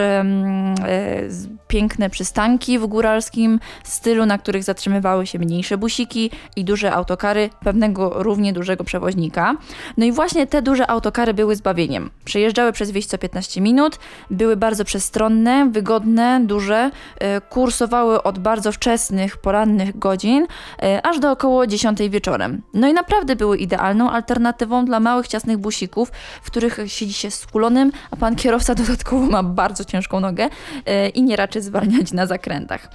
piękne 1.69 2.11
przystanki 2.11 2.79
w 2.79 2.87
góralskim 2.87 3.61
stylu, 3.85 4.27
na 4.27 4.39
których 4.39 4.65
zatrzymywały 4.65 5.27
się 5.27 5.39
mniejsze 5.39 5.79
busiki 5.79 6.31
i 6.57 6.65
duże 6.65 6.93
autokary 6.93 7.51
pewnego 7.65 7.86
innego 7.87 8.23
równie 8.23 8.53
dużego 8.53 8.85
przewoźnika. 8.85 9.55
No 9.97 10.05
i 10.05 10.13
właśnie 10.13 10.47
te 10.47 10.63
duże 10.63 10.91
autokary 10.91 11.35
były 11.35 11.57
zbawieniem. 11.57 12.11
Przejeżdżały 12.25 12.73
przez 12.73 12.91
wieś 12.91 13.07
co 13.07 13.19
15 13.19 13.61
minut, 13.61 13.99
były 14.31 14.57
bardzo 14.57 14.85
przestronne, 14.85 15.71
wygodne, 15.71 16.41
duże, 16.45 16.91
e, 17.19 17.41
kursowały 17.41 18.23
od 18.23 18.39
bardzo 18.39 18.73
wczesnych, 18.73 19.37
porannych 19.37 19.99
godzin, 19.99 20.47
e, 20.83 21.07
aż 21.07 21.19
do 21.19 21.31
około 21.31 21.67
10 21.67 22.09
wieczorem. 22.09 22.63
No 22.75 22.89
i 22.89 22.93
naprawdę 22.93 23.37
były 23.37 23.59
idealną 23.59 24.11
alternatywą 24.11 24.85
dla 24.85 25.01
małych, 25.01 25.29
ciasnych 25.29 25.59
busików, 25.59 26.13
w 26.43 26.47
których 26.47 26.79
siedzi 26.87 27.13
się 27.13 27.31
skulonym, 27.31 27.93
a 28.11 28.17
pan 28.17 28.37
kierowca 28.37 28.75
dodatkowo 28.85 29.27
ma 29.27 29.43
bardzo 29.43 29.85
ciężką 29.85 30.21
nogę 30.21 30.49
e, 30.87 31.09
i 31.09 31.23
nie 31.23 31.37
raczy 31.37 31.63
zwalniać 31.63 32.13
na 32.13 32.27
zakrętach. 32.27 32.89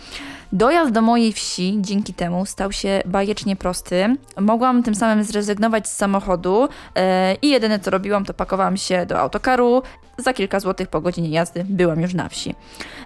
Dojazd 0.54 0.92
do 0.92 1.02
mojej 1.02 1.34
wsi 1.34 1.78
dzięki 1.80 2.14
temu 2.14 2.46
stał 2.46 2.72
się 2.72 3.02
bajecznie 3.06 3.56
prosty. 3.56 4.16
Mogłam 4.40 4.84
tym 4.84 4.96
samym 4.96 5.24
zrezygnować 5.24 5.88
z 5.88 5.96
samochodu 5.96 6.70
e, 6.96 7.36
i 7.42 7.50
jedyne 7.50 7.80
co 7.80 7.92
robiłam 7.92 8.26
to 8.26 8.34
pakowałam 8.34 8.78
się 8.78 9.06
do 9.06 9.20
autokaru. 9.20 9.84
Za 10.18 10.34
kilka 10.34 10.60
złotych 10.60 10.88
po 10.88 11.02
godzinie 11.02 11.30
jazdy 11.30 11.66
byłam 11.70 12.02
już 12.02 12.14
na 12.14 12.30
wsi. 12.30 12.56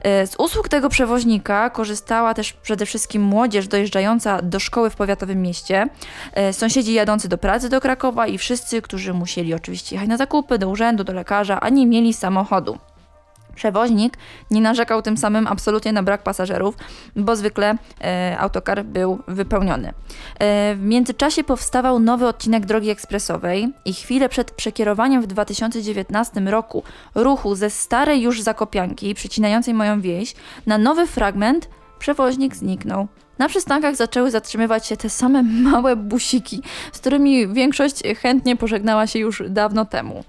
E, 0.03 0.27
z 0.27 0.35
usług 0.39 0.69
tego 0.69 0.89
przewoźnika 0.89 1.69
korzystała 1.69 2.33
też 2.33 2.53
przede 2.53 2.85
wszystkim 2.85 3.21
młodzież 3.21 3.67
dojeżdżająca 3.67 4.41
do 4.41 4.59
szkoły 4.59 4.89
w 4.89 4.95
powiatowym 4.95 5.41
mieście, 5.41 5.87
e, 6.33 6.53
sąsiedzi 6.53 6.93
jadący 6.93 7.29
do 7.29 7.37
pracy 7.37 7.69
do 7.69 7.81
Krakowa 7.81 8.27
i 8.27 8.37
wszyscy, 8.37 8.81
którzy 8.81 9.13
musieli 9.13 9.53
oczywiście 9.53 9.95
jechać 9.95 10.09
na 10.09 10.17
zakupy, 10.17 10.57
do 10.57 10.69
urzędu, 10.69 11.03
do 11.03 11.13
lekarza, 11.13 11.59
a 11.59 11.69
nie 11.69 11.87
mieli 11.87 12.13
samochodu. 12.13 12.77
Przewoźnik 13.55 14.17
nie 14.51 14.61
narzekał 14.61 15.01
tym 15.01 15.17
samym 15.17 15.47
absolutnie 15.47 15.93
na 15.93 16.03
brak 16.03 16.23
pasażerów, 16.23 16.75
bo 17.15 17.35
zwykle 17.35 17.75
e, 18.01 18.35
autokar 18.39 18.85
był 18.85 19.19
wypełniony. 19.27 19.87
E, 19.87 19.93
w 20.75 20.81
międzyczasie 20.81 21.43
powstawał 21.43 21.99
nowy 21.99 22.27
odcinek 22.27 22.65
drogi 22.65 22.89
ekspresowej 22.89 23.67
i 23.85 23.93
chwilę 23.93 24.29
przed 24.29 24.51
przekierowaniem 24.51 25.21
w 25.21 25.27
2019 25.27 26.41
roku 26.41 26.83
ruchu 27.15 27.55
ze 27.55 27.69
starej 27.69 28.21
już 28.21 28.41
Zakopianki, 28.41 29.15
przecinającej 29.15 29.73
moją 29.73 30.01
wieś, 30.01 30.35
na 30.65 30.77
nowy 30.77 31.07
fragment 31.07 31.69
przewoźnik 31.99 32.55
zniknął. 32.55 33.07
Na 33.39 33.49
przystankach 33.49 33.95
zaczęły 33.95 34.31
zatrzymywać 34.31 34.85
się 34.85 34.97
te 34.97 35.09
same 35.09 35.43
małe 35.43 35.95
busiki, 35.95 36.61
z 36.93 36.99
którymi 36.99 37.47
większość 37.47 38.03
chętnie 38.21 38.55
pożegnała 38.55 39.07
się 39.07 39.19
już 39.19 39.43
dawno 39.49 39.85
temu. 39.85 40.23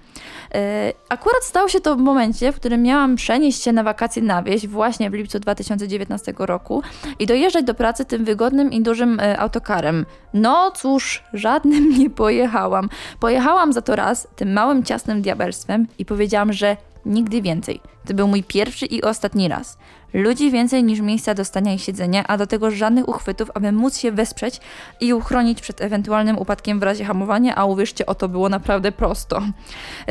E, 0.55 0.93
Akurat 1.09 1.43
stało 1.43 1.69
się 1.69 1.79
to 1.79 1.95
w 1.95 1.99
momencie, 1.99 2.51
w 2.51 2.55
którym 2.55 2.83
miałam 2.83 3.15
przenieść 3.15 3.63
się 3.63 3.73
na 3.73 3.83
wakacje 3.83 4.21
na 4.21 4.43
wieś 4.43 4.67
właśnie 4.67 5.09
w 5.09 5.13
lipcu 5.13 5.39
2019 5.39 6.33
roku 6.37 6.83
i 7.19 7.25
dojeżdżać 7.25 7.65
do 7.65 7.73
pracy 7.73 8.05
tym 8.05 8.25
wygodnym 8.25 8.71
i 8.71 8.81
dużym 8.81 9.19
e, 9.19 9.39
autokarem. 9.39 10.05
No 10.33 10.71
cóż, 10.71 11.23
żadnym 11.33 11.89
nie 11.99 12.09
pojechałam. 12.09 12.89
Pojechałam 13.19 13.73
za 13.73 13.81
to 13.81 13.95
raz 13.95 14.27
tym 14.35 14.53
małym 14.53 14.83
ciasnym 14.83 15.21
diabelstwem 15.21 15.87
i 15.99 16.05
powiedziałam, 16.05 16.53
że 16.53 16.77
nigdy 17.05 17.41
więcej. 17.41 17.81
To 18.07 18.13
był 18.13 18.27
mój 18.27 18.43
pierwszy 18.43 18.85
i 18.85 19.01
ostatni 19.01 19.47
raz. 19.47 19.77
Ludzi 20.13 20.51
więcej 20.51 20.83
niż 20.83 20.99
miejsca 20.99 21.33
do 21.33 21.45
stania 21.45 21.73
i 21.73 21.79
siedzenia, 21.79 22.23
a 22.27 22.37
do 22.37 22.47
tego 22.47 22.71
żadnych 22.71 23.09
uchwytów, 23.09 23.51
aby 23.53 23.71
móc 23.71 23.97
się 23.97 24.11
wesprzeć 24.11 24.59
i 25.01 25.13
uchronić 25.13 25.61
przed 25.61 25.81
ewentualnym 25.81 26.37
upadkiem 26.37 26.79
w 26.79 26.83
razie 26.83 27.05
hamowania, 27.05 27.55
a 27.55 27.65
uwierzcie, 27.65 28.05
o 28.05 28.15
to 28.15 28.29
było 28.29 28.49
naprawdę 28.49 28.91
prosto. 28.91 29.41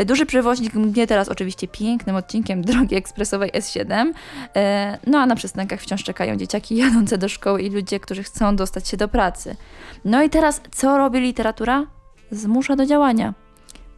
Duży 0.06 0.26
przewoźnik 0.26 0.74
mnie 0.74 1.06
teraz 1.06 1.28
oczywiście 1.28 1.68
pięknym 1.68 2.16
odcinkiem 2.16 2.62
drogi 2.62 2.96
ekspresowej 2.96 3.50
S7, 3.50 4.12
e, 4.56 4.98
no 5.06 5.18
a 5.18 5.26
na 5.26 5.36
przystankach 5.36 5.80
wciąż 5.80 6.04
czekają 6.04 6.36
dzieciaki 6.36 6.76
jadące 6.76 7.18
do 7.18 7.28
szkoły 7.28 7.62
i 7.62 7.70
ludzie, 7.70 8.00
którzy 8.00 8.22
chcą 8.22 8.56
dostać 8.56 8.88
się 8.88 8.96
do 8.96 9.08
pracy. 9.08 9.56
No 10.04 10.22
i 10.22 10.30
teraz 10.30 10.60
co 10.70 10.98
robi 10.98 11.20
literatura? 11.20 11.86
Zmusza 12.30 12.76
do 12.76 12.86
działania. 12.86 13.34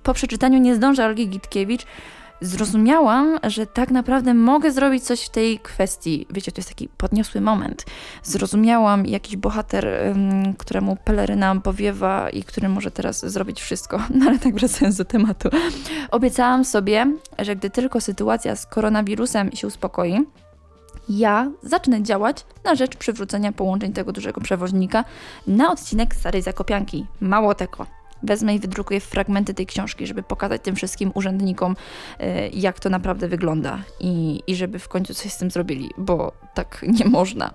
Po 0.02 0.14
przeczytaniu 0.14 0.58
Nie 0.58 0.74
zdąża 0.74 1.06
Olgi 1.06 1.28
Gitkiewicz 1.28 1.86
zrozumiałam, 2.40 3.38
że 3.44 3.66
tak 3.66 3.90
naprawdę 3.90 4.34
mogę 4.34 4.72
zrobić 4.72 5.04
coś 5.04 5.24
w 5.24 5.28
tej 5.28 5.58
kwestii. 5.58 6.26
Wiecie, 6.30 6.52
to 6.52 6.58
jest 6.58 6.68
taki 6.68 6.88
podniosły 6.88 7.40
moment. 7.40 7.84
Zrozumiałam 8.22 9.06
jakiś 9.06 9.36
bohater, 9.36 10.14
któremu 10.58 10.96
peleryna 10.96 11.60
powiewa 11.60 12.30
i 12.30 12.42
który 12.42 12.68
może 12.68 12.90
teraz 12.90 13.26
zrobić 13.26 13.60
wszystko. 13.60 14.00
No 14.18 14.26
ale 14.26 14.38
tak 14.38 14.54
wracając 14.54 14.96
do 14.96 15.04
tematu. 15.04 15.48
Obiecałam 16.10 16.64
sobie, 16.64 17.06
że 17.38 17.56
gdy 17.56 17.70
tylko 17.70 18.00
sytuacja 18.00 18.56
z 18.56 18.66
koronawirusem 18.66 19.52
się 19.52 19.66
uspokoi, 19.66 20.26
ja 21.08 21.50
zacznę 21.62 22.02
działać 22.02 22.46
na 22.64 22.74
rzecz 22.74 22.96
przywrócenia 22.96 23.52
połączeń 23.52 23.92
tego 23.92 24.12
dużego 24.12 24.40
przewoźnika 24.40 25.04
na 25.46 25.72
odcinek 25.72 26.14
Starej 26.14 26.42
Zakopianki. 26.42 27.06
Mało 27.20 27.54
tego, 27.54 27.86
wezmę 28.22 28.54
i 28.54 28.58
wydrukuję 28.58 29.00
fragmenty 29.00 29.54
tej 29.54 29.66
książki, 29.66 30.06
żeby 30.06 30.22
pokazać 30.22 30.62
tym 30.62 30.76
wszystkim 30.76 31.10
urzędnikom, 31.14 31.76
e, 32.18 32.48
jak 32.48 32.80
to 32.80 32.90
naprawdę 32.90 33.28
wygląda 33.28 33.78
i, 34.00 34.42
i 34.46 34.56
żeby 34.56 34.78
w 34.78 34.88
końcu 34.88 35.14
coś 35.14 35.32
z 35.32 35.38
tym 35.38 35.50
zrobili, 35.50 35.90
bo 35.98 36.32
tak 36.54 36.84
nie 36.98 37.04
można. 37.04 37.50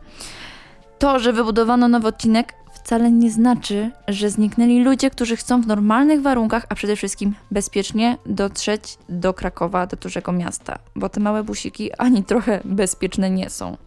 To, 0.99 1.19
że 1.19 1.33
wybudowano 1.33 1.87
nowy 1.87 2.07
odcinek, 2.07 2.53
wcale 2.73 3.11
nie 3.11 3.31
znaczy, 3.31 3.91
że 4.07 4.29
zniknęli 4.29 4.83
ludzie, 4.83 5.09
którzy 5.09 5.37
chcą 5.37 5.61
w 5.61 5.67
normalnych 5.67 6.21
warunkach, 6.21 6.65
a 6.69 6.75
przede 6.75 6.95
wszystkim 6.95 7.35
bezpiecznie 7.51 8.17
dotrzeć 8.25 8.97
do 9.09 9.33
Krakowa, 9.33 9.87
do 9.87 9.97
dużego 9.97 10.31
miasta, 10.31 10.79
bo 10.95 11.09
te 11.09 11.19
małe 11.19 11.43
busiki 11.43 11.93
ani 11.93 12.23
trochę 12.23 12.59
bezpieczne 12.65 13.29
nie 13.29 13.49
są. 13.49 13.77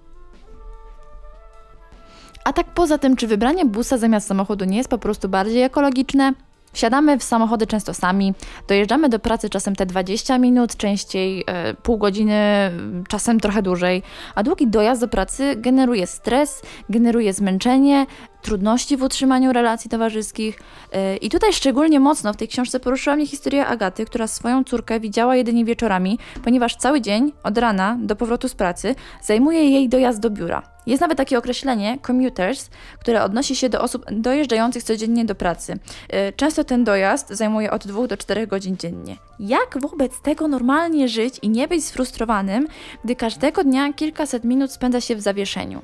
A 2.44 2.52
tak 2.52 2.66
poza 2.66 2.98
tym, 2.98 3.16
czy 3.16 3.26
wybranie 3.26 3.64
busa 3.64 3.98
zamiast 3.98 4.28
samochodu 4.28 4.64
nie 4.64 4.76
jest 4.76 4.88
po 4.88 4.98
prostu 4.98 5.28
bardziej 5.28 5.62
ekologiczne? 5.62 6.32
Wsiadamy 6.76 7.18
w 7.18 7.22
samochody 7.22 7.66
często 7.66 7.94
sami, 7.94 8.34
dojeżdżamy 8.68 9.08
do 9.08 9.18
pracy 9.18 9.50
czasem 9.50 9.76
te 9.76 9.86
20 9.86 10.38
minut, 10.38 10.76
częściej 10.76 11.44
e, 11.46 11.74
pół 11.74 11.98
godziny, 11.98 12.70
czasem 13.08 13.40
trochę 13.40 13.62
dłużej, 13.62 14.02
a 14.34 14.42
długi 14.42 14.66
dojazd 14.66 15.00
do 15.00 15.08
pracy 15.08 15.54
generuje 15.56 16.06
stres, 16.06 16.62
generuje 16.90 17.32
zmęczenie, 17.32 18.06
trudności 18.42 18.96
w 18.96 19.02
utrzymaniu 19.02 19.52
relacji 19.52 19.90
towarzyskich. 19.90 20.60
E, 20.92 21.16
I 21.16 21.30
tutaj 21.30 21.52
szczególnie 21.52 22.00
mocno 22.00 22.32
w 22.32 22.36
tej 22.36 22.48
książce 22.48 22.80
poruszyła 22.80 23.16
mnie 23.16 23.26
historia 23.26 23.66
Agaty, 23.66 24.04
która 24.04 24.26
swoją 24.26 24.64
córkę 24.64 25.00
widziała 25.00 25.36
jedynie 25.36 25.64
wieczorami, 25.64 26.18
ponieważ 26.44 26.76
cały 26.76 27.00
dzień, 27.00 27.32
od 27.42 27.58
rana 27.58 27.98
do 28.00 28.16
powrotu 28.16 28.48
z 28.48 28.54
pracy, 28.54 28.94
zajmuje 29.22 29.70
jej 29.70 29.88
dojazd 29.88 30.20
do 30.20 30.30
biura. 30.30 30.76
Jest 30.86 31.00
nawet 31.00 31.18
takie 31.18 31.38
określenie 31.38 31.98
commuters, 32.06 32.70
które 33.00 33.24
odnosi 33.24 33.56
się 33.56 33.68
do 33.68 33.80
osób 33.82 34.04
dojeżdżających 34.12 34.82
codziennie 34.82 35.24
do 35.24 35.34
pracy. 35.34 35.78
E, 36.08 36.32
Często 36.32 36.64
ten 36.64 36.84
dojazd 36.84 37.28
zajmuje 37.30 37.70
od 37.70 37.86
2 37.86 38.06
do 38.06 38.16
4 38.16 38.46
godzin 38.46 38.76
dziennie. 38.76 39.16
Jak 39.38 39.78
wobec 39.80 40.20
tego 40.20 40.48
normalnie 40.48 41.08
żyć 41.08 41.38
i 41.42 41.48
nie 41.48 41.68
być 41.68 41.84
sfrustrowanym, 41.84 42.68
gdy 43.04 43.16
każdego 43.16 43.64
dnia 43.64 43.92
kilkaset 43.92 44.44
minut 44.44 44.72
spędza 44.72 45.00
się 45.00 45.16
w 45.16 45.20
zawieszeniu? 45.20 45.82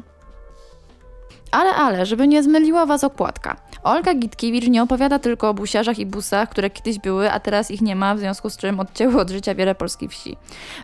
Ale, 1.53 1.75
ale, 1.75 2.07
żeby 2.07 2.29
nie 2.29 2.43
zmyliła 2.43 2.87
Was 2.87 3.05
okładka. 3.05 3.57
Olga 3.83 4.15
Gitkiewicz 4.15 4.69
nie 4.69 4.83
opowiada 4.83 5.19
tylko 5.19 5.49
o 5.49 5.55
busiarzach 5.55 5.99
i 5.99 6.07
busach, 6.07 6.49
które 6.49 6.71
kiedyś 6.71 6.99
były, 6.99 7.31
a 7.31 7.41
teraz 7.41 7.71
ich 7.71 7.81
nie 7.81 7.97
ma, 7.97 8.15
w 8.15 8.19
związku 8.19 8.51
z 8.51 8.57
czym 8.57 8.81
odcięły 8.81 9.21
od 9.21 9.31
życia 9.31 9.55
wiele 9.55 9.75
polskiej 9.75 10.09
wsi. 10.09 10.37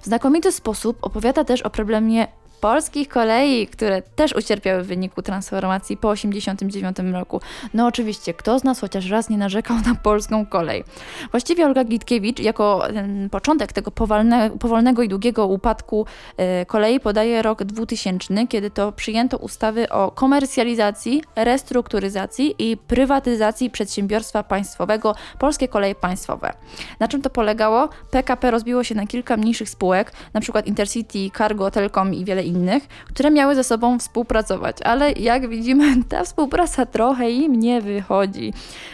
W 0.03 0.05
znakomity 0.05 0.53
sposób 0.53 0.99
opowiada 1.03 1.45
też 1.45 1.63
o 1.63 1.71
problemie 1.71 2.27
polskich 2.61 3.09
kolei, 3.09 3.67
które 3.67 4.03
też 4.03 4.33
ucierpiały 4.33 4.83
w 4.83 4.87
wyniku 4.87 5.23
transformacji 5.23 5.97
po 5.97 6.15
1989 6.15 7.15
roku. 7.15 7.41
No 7.75 7.87
oczywiście, 7.87 8.35
kto 8.35 8.59
z 8.59 8.65
nas 8.65 8.81
chociaż 8.81 9.11
raz 9.11 9.31
nie 9.31 9.39
narzekał 9.39 9.77
na 9.87 9.95
polską 9.95 10.47
kolej? 10.47 10.85
Właściwie 11.31 11.67
Olga 11.67 11.85
Gitkiewicz 11.85 12.41
jako 12.41 12.83
ten 12.95 13.31
początek 13.31 13.73
tego 13.73 13.91
powolne, 13.91 14.51
powolnego 14.51 15.03
i 15.03 15.09
długiego 15.09 15.47
upadku 15.47 16.07
e, 16.37 16.67
kolei 16.67 17.01
podaje 17.01 17.43
rok 17.43 17.65
2000, 17.65 18.47
kiedy 18.49 18.71
to 18.71 18.93
przyjęto 18.93 19.37
ustawy 19.37 19.89
o 19.89 20.11
komercjalizacji, 20.11 21.23
restrukturyzacji 21.37 22.55
i 22.59 22.77
prywatyzacji 22.77 23.71
przedsiębiorstwa 23.71 24.43
państwowego 24.43 25.15
Polskie 25.39 25.69
Koleje 25.69 25.95
Państwowe. 25.95 26.53
Na 27.01 27.09
czym 27.09 27.23
to 27.23 27.31
polegało? 27.31 27.89
PKP 28.11 28.51
rozbiło 28.51 28.85
się 28.85 28.95
na 28.95 29.07
kilka 29.07 29.37
mniejszych 29.37 29.71
spółek, 29.71 30.13
np. 30.35 30.63
Intercity, 30.67 31.31
Cargo, 31.39 31.71
Telkom 31.71 32.15
i 32.15 32.25
wiele 32.25 32.45
innych, 32.49 32.89
które 32.89 33.31
miały 33.31 33.55
ze 33.55 33.65
sobą 33.65 33.99
współpracować, 33.99 34.77
ale 34.85 35.13
jak 35.13 35.49
widzimy, 35.49 35.85
ta 36.11 36.25
współpraca 36.25 36.87
trochę 36.87 37.31
im 37.31 37.61
nie 37.61 37.81
wychodzi. 37.81 38.53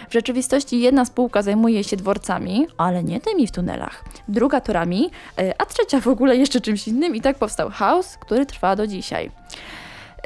W 0.08 0.12
rzeczywistości 0.12 0.80
jedna 0.80 1.04
spółka 1.04 1.42
zajmuje 1.42 1.84
się 1.84 1.96
dworcami, 1.96 2.66
ale 2.76 3.04
nie 3.04 3.20
tymi 3.20 3.46
w 3.46 3.52
tunelach, 3.52 4.04
druga 4.28 4.60
torami, 4.60 5.10
e, 5.38 5.54
a 5.58 5.66
trzecia 5.66 6.00
w 6.00 6.08
ogóle 6.08 6.36
jeszcze 6.36 6.60
czymś 6.60 6.88
innym 6.88 7.16
i 7.16 7.20
tak 7.20 7.38
powstał 7.38 7.70
chaos, 7.70 8.16
który 8.16 8.46
trwa 8.46 8.76
do 8.76 8.86
dzisiaj. 8.86 9.30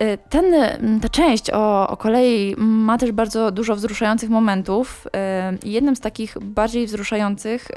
Y, 0.01 0.19
Ten, 0.29 0.55
mm, 0.55 1.01
ta 1.01 1.09
część 1.09 1.51
o, 1.51 1.89
o 1.89 1.97
kolei 1.97 2.55
ma 2.59 2.99
też 2.99 3.13
bardzo 3.13 3.51
dużo 3.51 3.77
wzruszających 3.77 4.31
momentów. 4.31 5.07
y, 5.65 5.69
Jednym 5.69 5.97
z 5.97 6.01
takich 6.01 6.37
bardziej 6.41 6.87
wzruszających 6.87 7.71
y, 7.71 7.75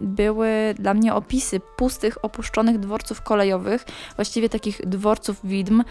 były 0.00 0.48
dla 0.78 0.94
mnie 0.94 1.14
opisy 1.14 1.60
pustych, 1.76 2.24
opuszczonych 2.24 2.78
dworców 2.78 3.22
kolejowych, 3.22 3.84
właściwie 4.16 4.48
takich 4.48 4.86
dworców 4.86 5.40
widm, 5.44 5.84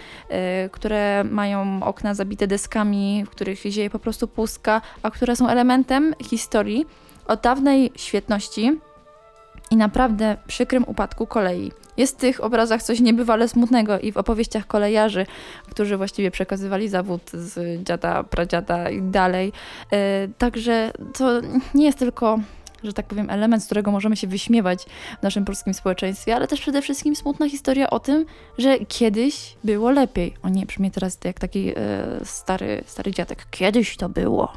które 0.72 1.24
mają 1.24 1.84
okna 1.84 2.14
zabite 2.14 2.48
deskami, 2.48 3.24
w 3.28 3.30
których 3.30 3.60
zieje 3.62 3.90
po 3.90 4.00
prostu 4.00 4.28
pustka, 4.28 4.82
a 5.04 5.12
które 5.12 5.36
są 5.36 5.48
elementem 5.48 6.14
historii 6.24 6.86
o 7.28 7.36
dawnej 7.36 7.92
świetności 7.96 8.80
i 9.74 9.78
naprawdę 9.78 10.38
przykrym 10.48 10.84
upadku 10.88 11.28
kolei. 11.28 11.72
Jest 11.98 12.18
w 12.18 12.20
tych 12.20 12.44
obrazach 12.44 12.84
coś 12.84 13.00
niebywale 13.00 13.48
smutnego 13.48 14.00
i 14.00 14.12
w 14.12 14.18
opowieściach 14.18 14.68
kolejarzy, 14.68 15.26
którzy 15.70 15.98
właściwie 15.98 16.32
przekazywali 16.32 16.90
zawód 16.90 17.32
z 17.32 17.84
dziada, 17.84 18.24
pradziada 18.24 18.90
i 18.90 19.02
dalej. 19.02 19.52
E, 19.92 20.28
Także 20.38 20.92
to 21.18 21.42
nie 21.74 21.86
jest 21.86 22.00
tylko, 22.00 22.40
że 22.84 22.94
tak 22.94 23.06
powiem, 23.06 23.30
element, 23.30 23.64
z 23.64 23.66
którego 23.66 23.92
możemy 23.92 24.16
się 24.16 24.28
wyśmiewać 24.28 24.86
w 25.20 25.24
naszym 25.24 25.46
polskim 25.46 25.74
społeczeństwie, 25.74 26.36
ale 26.36 26.48
też 26.48 26.62
przede 26.62 26.82
wszystkim 26.82 27.16
smutna 27.16 27.50
historia 27.50 27.90
o 27.90 28.00
tym, 28.00 28.26
że 28.58 28.80
kiedyś 28.80 29.56
było 29.64 29.92
lepiej. 29.92 30.34
O 30.44 30.50
nie, 30.50 30.66
brzmi 30.66 30.92
teraz 30.92 31.18
jak 31.24 31.40
taki 31.40 31.70
e, 31.70 31.76
stary, 32.24 32.84
stary 32.86 33.12
dziadek. 33.12 33.46
Kiedyś 33.52 33.98
to 33.98 34.10
było. 34.10 34.54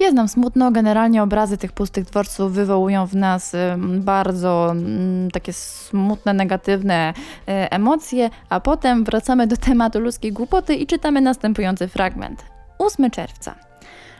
Jest 0.00 0.14
nam 0.16 0.28
smutno, 0.28 0.70
generalnie 0.70 1.22
obrazy 1.22 1.58
tych 1.58 1.72
pustych 1.72 2.04
dworców 2.04 2.52
wywołują 2.52 3.06
w 3.06 3.14
nas 3.14 3.56
bardzo 3.98 4.70
mm, 4.70 5.30
takie 5.30 5.52
smutne, 5.52 6.34
negatywne 6.34 7.14
e, 7.48 7.72
emocje, 7.72 8.30
a 8.48 8.60
potem 8.60 9.04
wracamy 9.04 9.46
do 9.46 9.56
tematu 9.56 10.00
ludzkiej 10.00 10.32
głupoty 10.32 10.74
i 10.74 10.86
czytamy 10.86 11.20
następujący 11.20 11.88
fragment. 11.88 12.44
8 12.78 13.10
czerwca. 13.10 13.67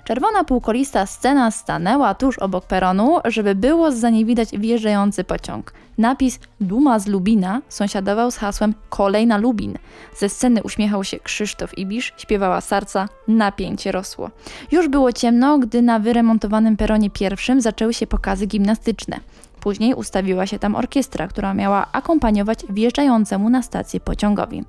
Czerwona 0.09 0.45
półkolista 0.45 1.07
scena 1.07 1.51
stanęła 1.51 2.15
tuż 2.15 2.39
obok 2.39 2.67
peronu, 2.67 3.19
żeby 3.25 3.55
było 3.55 3.93
za 3.93 4.11
niej 4.11 4.25
widać 4.25 4.49
wjeżdżający 4.49 5.25
pociąg. 5.25 5.73
Napis 5.99 6.39
Duma 6.61 6.99
z 6.99 7.07
Lubina 7.07 7.63
sąsiadował 7.69 8.31
z 8.31 8.37
hasłem 8.37 8.75
Kolej 8.89 9.27
na 9.27 9.39
Lubin. 9.39 9.79
Ze 10.17 10.29
sceny 10.29 10.63
uśmiechał 10.63 11.05
się 11.05 11.19
Krzysztof 11.19 11.79
Ibisz, 11.79 12.15
śpiewała 12.17 12.61
Sarca, 12.61 13.09
napięcie 13.29 13.93
rosło. 13.93 14.31
Już 14.73 14.89
było 14.89 15.13
ciemno, 15.13 15.59
gdy 15.59 15.83
na 15.83 15.99
wyremontowanym 15.99 16.77
peronie 16.77 17.11
pierwszym 17.11 17.61
zaczęły 17.61 17.95
się 17.95 18.07
pokazy 18.07 18.47
gimnastyczne. 18.47 19.21
Później 19.61 19.95
ustawiła 19.95 20.47
się 20.47 20.59
tam 20.59 20.75
orkiestra, 20.75 21.29
która 21.29 21.55
miała 21.55 21.87
akompaniować 21.93 22.59
wjeżdżającemu 22.71 23.51
na 23.51 23.63
stację 23.63 24.01
pociągowi. 24.01 24.65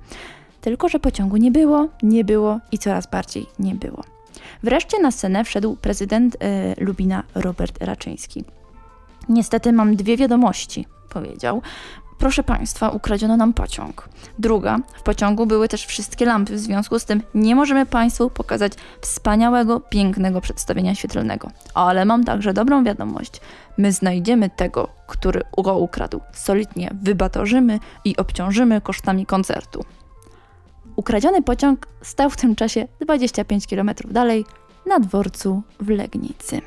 Tylko, 0.60 0.88
że 0.88 0.98
pociągu 0.98 1.36
nie 1.36 1.50
było, 1.50 1.88
nie 2.02 2.24
było 2.24 2.58
i 2.72 2.78
coraz 2.78 3.06
bardziej 3.06 3.46
nie 3.58 3.74
było. 3.74 4.19
Wreszcie 4.62 4.98
na 4.98 5.10
scenę 5.10 5.44
wszedł 5.44 5.76
prezydent 5.76 6.36
e, 6.40 6.84
Lubina 6.84 7.22
Robert 7.34 7.84
Raczyński. 7.84 8.44
Niestety 9.28 9.72
mam 9.72 9.96
dwie 9.96 10.16
wiadomości, 10.16 10.86
powiedział. 11.08 11.62
Proszę 12.20 12.42
Państwa, 12.42 12.88
ukradziono 12.88 13.36
nam 13.36 13.52
pociąg. 13.52 14.08
Druga, 14.38 14.78
w 14.94 15.02
pociągu 15.02 15.46
były 15.46 15.68
też 15.68 15.86
wszystkie 15.86 16.24
lampy, 16.24 16.54
w 16.54 16.58
związku 16.58 16.98
z 16.98 17.04
tym 17.04 17.22
nie 17.34 17.54
możemy 17.54 17.86
Państwu 17.86 18.30
pokazać 18.30 18.72
wspaniałego, 19.00 19.80
pięknego 19.80 20.40
przedstawienia 20.40 20.94
świetlnego. 20.94 21.50
Ale 21.74 22.04
mam 22.04 22.24
także 22.24 22.54
dobrą 22.54 22.84
wiadomość. 22.84 23.40
My 23.78 23.92
znajdziemy 23.92 24.50
tego, 24.50 24.88
który 25.06 25.42
go 25.58 25.78
ukradł. 25.78 26.20
Solidnie 26.32 26.90
wybatorzymy 27.02 27.78
i 28.04 28.16
obciążymy 28.16 28.80
kosztami 28.80 29.26
koncertu. 29.26 29.84
Ukradziony 31.00 31.42
pociąg 31.42 31.86
stał 32.02 32.30
w 32.30 32.36
tym 32.36 32.56
czasie 32.56 32.88
25 33.00 33.66
km 33.66 33.90
dalej, 34.10 34.44
na 34.86 35.00
dworcu 35.00 35.62
w 35.80 35.88
Legnicy. 35.88 36.60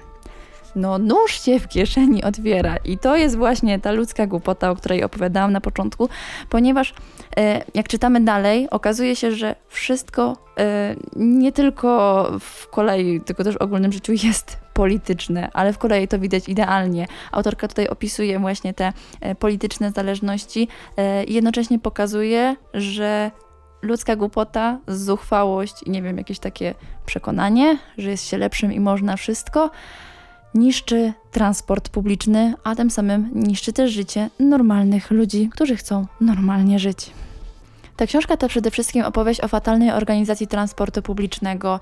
No, 0.75 0.97
nóż 0.97 1.41
się 1.41 1.59
w 1.59 1.67
kieszeni 1.67 2.23
otwiera, 2.23 2.77
i 2.77 2.97
to 2.97 3.15
jest 3.15 3.37
właśnie 3.37 3.79
ta 3.79 3.91
ludzka 3.91 4.27
głupota, 4.27 4.71
o 4.71 4.75
której 4.75 5.03
opowiadałam 5.03 5.51
na 5.51 5.61
początku, 5.61 6.09
ponieważ 6.49 6.93
e, 7.37 7.61
jak 7.73 7.87
czytamy 7.87 8.21
dalej, 8.21 8.69
okazuje 8.69 9.15
się, 9.15 9.31
że 9.31 9.55
wszystko 9.67 10.37
e, 10.59 10.95
nie 11.15 11.51
tylko 11.51 12.27
w 12.39 12.67
kolei, 12.67 13.21
tylko 13.21 13.43
też 13.43 13.55
w 13.55 13.61
ogólnym 13.61 13.91
życiu 13.91 14.13
jest 14.23 14.57
polityczne, 14.73 15.49
ale 15.53 15.73
w 15.73 15.77
kolei 15.77 16.07
to 16.07 16.19
widać 16.19 16.49
idealnie. 16.49 17.07
Autorka 17.31 17.67
tutaj 17.67 17.87
opisuje 17.87 18.39
właśnie 18.39 18.73
te 18.73 18.93
e, 19.21 19.35
polityczne 19.35 19.91
zależności 19.91 20.67
e, 20.97 21.23
i 21.23 21.33
jednocześnie 21.33 21.79
pokazuje, 21.79 22.55
że 22.73 23.31
ludzka 23.83 24.15
głupota, 24.15 24.79
zuchwałość 24.87 25.83
i 25.83 25.89
nie 25.91 26.01
wiem, 26.01 26.17
jakieś 26.17 26.39
takie 26.39 26.75
przekonanie, 27.05 27.77
że 27.97 28.09
jest 28.09 28.27
się 28.27 28.37
lepszym 28.37 28.73
i 28.73 28.79
można 28.79 29.17
wszystko, 29.17 29.71
niszczy 30.55 31.13
transport 31.31 31.89
publiczny, 31.89 32.53
a 32.63 32.75
tym 32.75 32.91
samym 32.91 33.29
niszczy 33.33 33.73
też 33.73 33.91
życie 33.91 34.29
normalnych 34.39 35.11
ludzi, 35.11 35.49
którzy 35.51 35.75
chcą 35.75 36.05
normalnie 36.21 36.79
żyć. 36.79 37.11
Ta 37.97 38.05
książka 38.07 38.37
to 38.37 38.47
przede 38.47 38.71
wszystkim 38.71 39.05
opowieść 39.05 39.41
o 39.41 39.47
fatalnej 39.47 39.91
organizacji 39.91 40.47
transportu 40.47 41.01
publicznego 41.01 41.79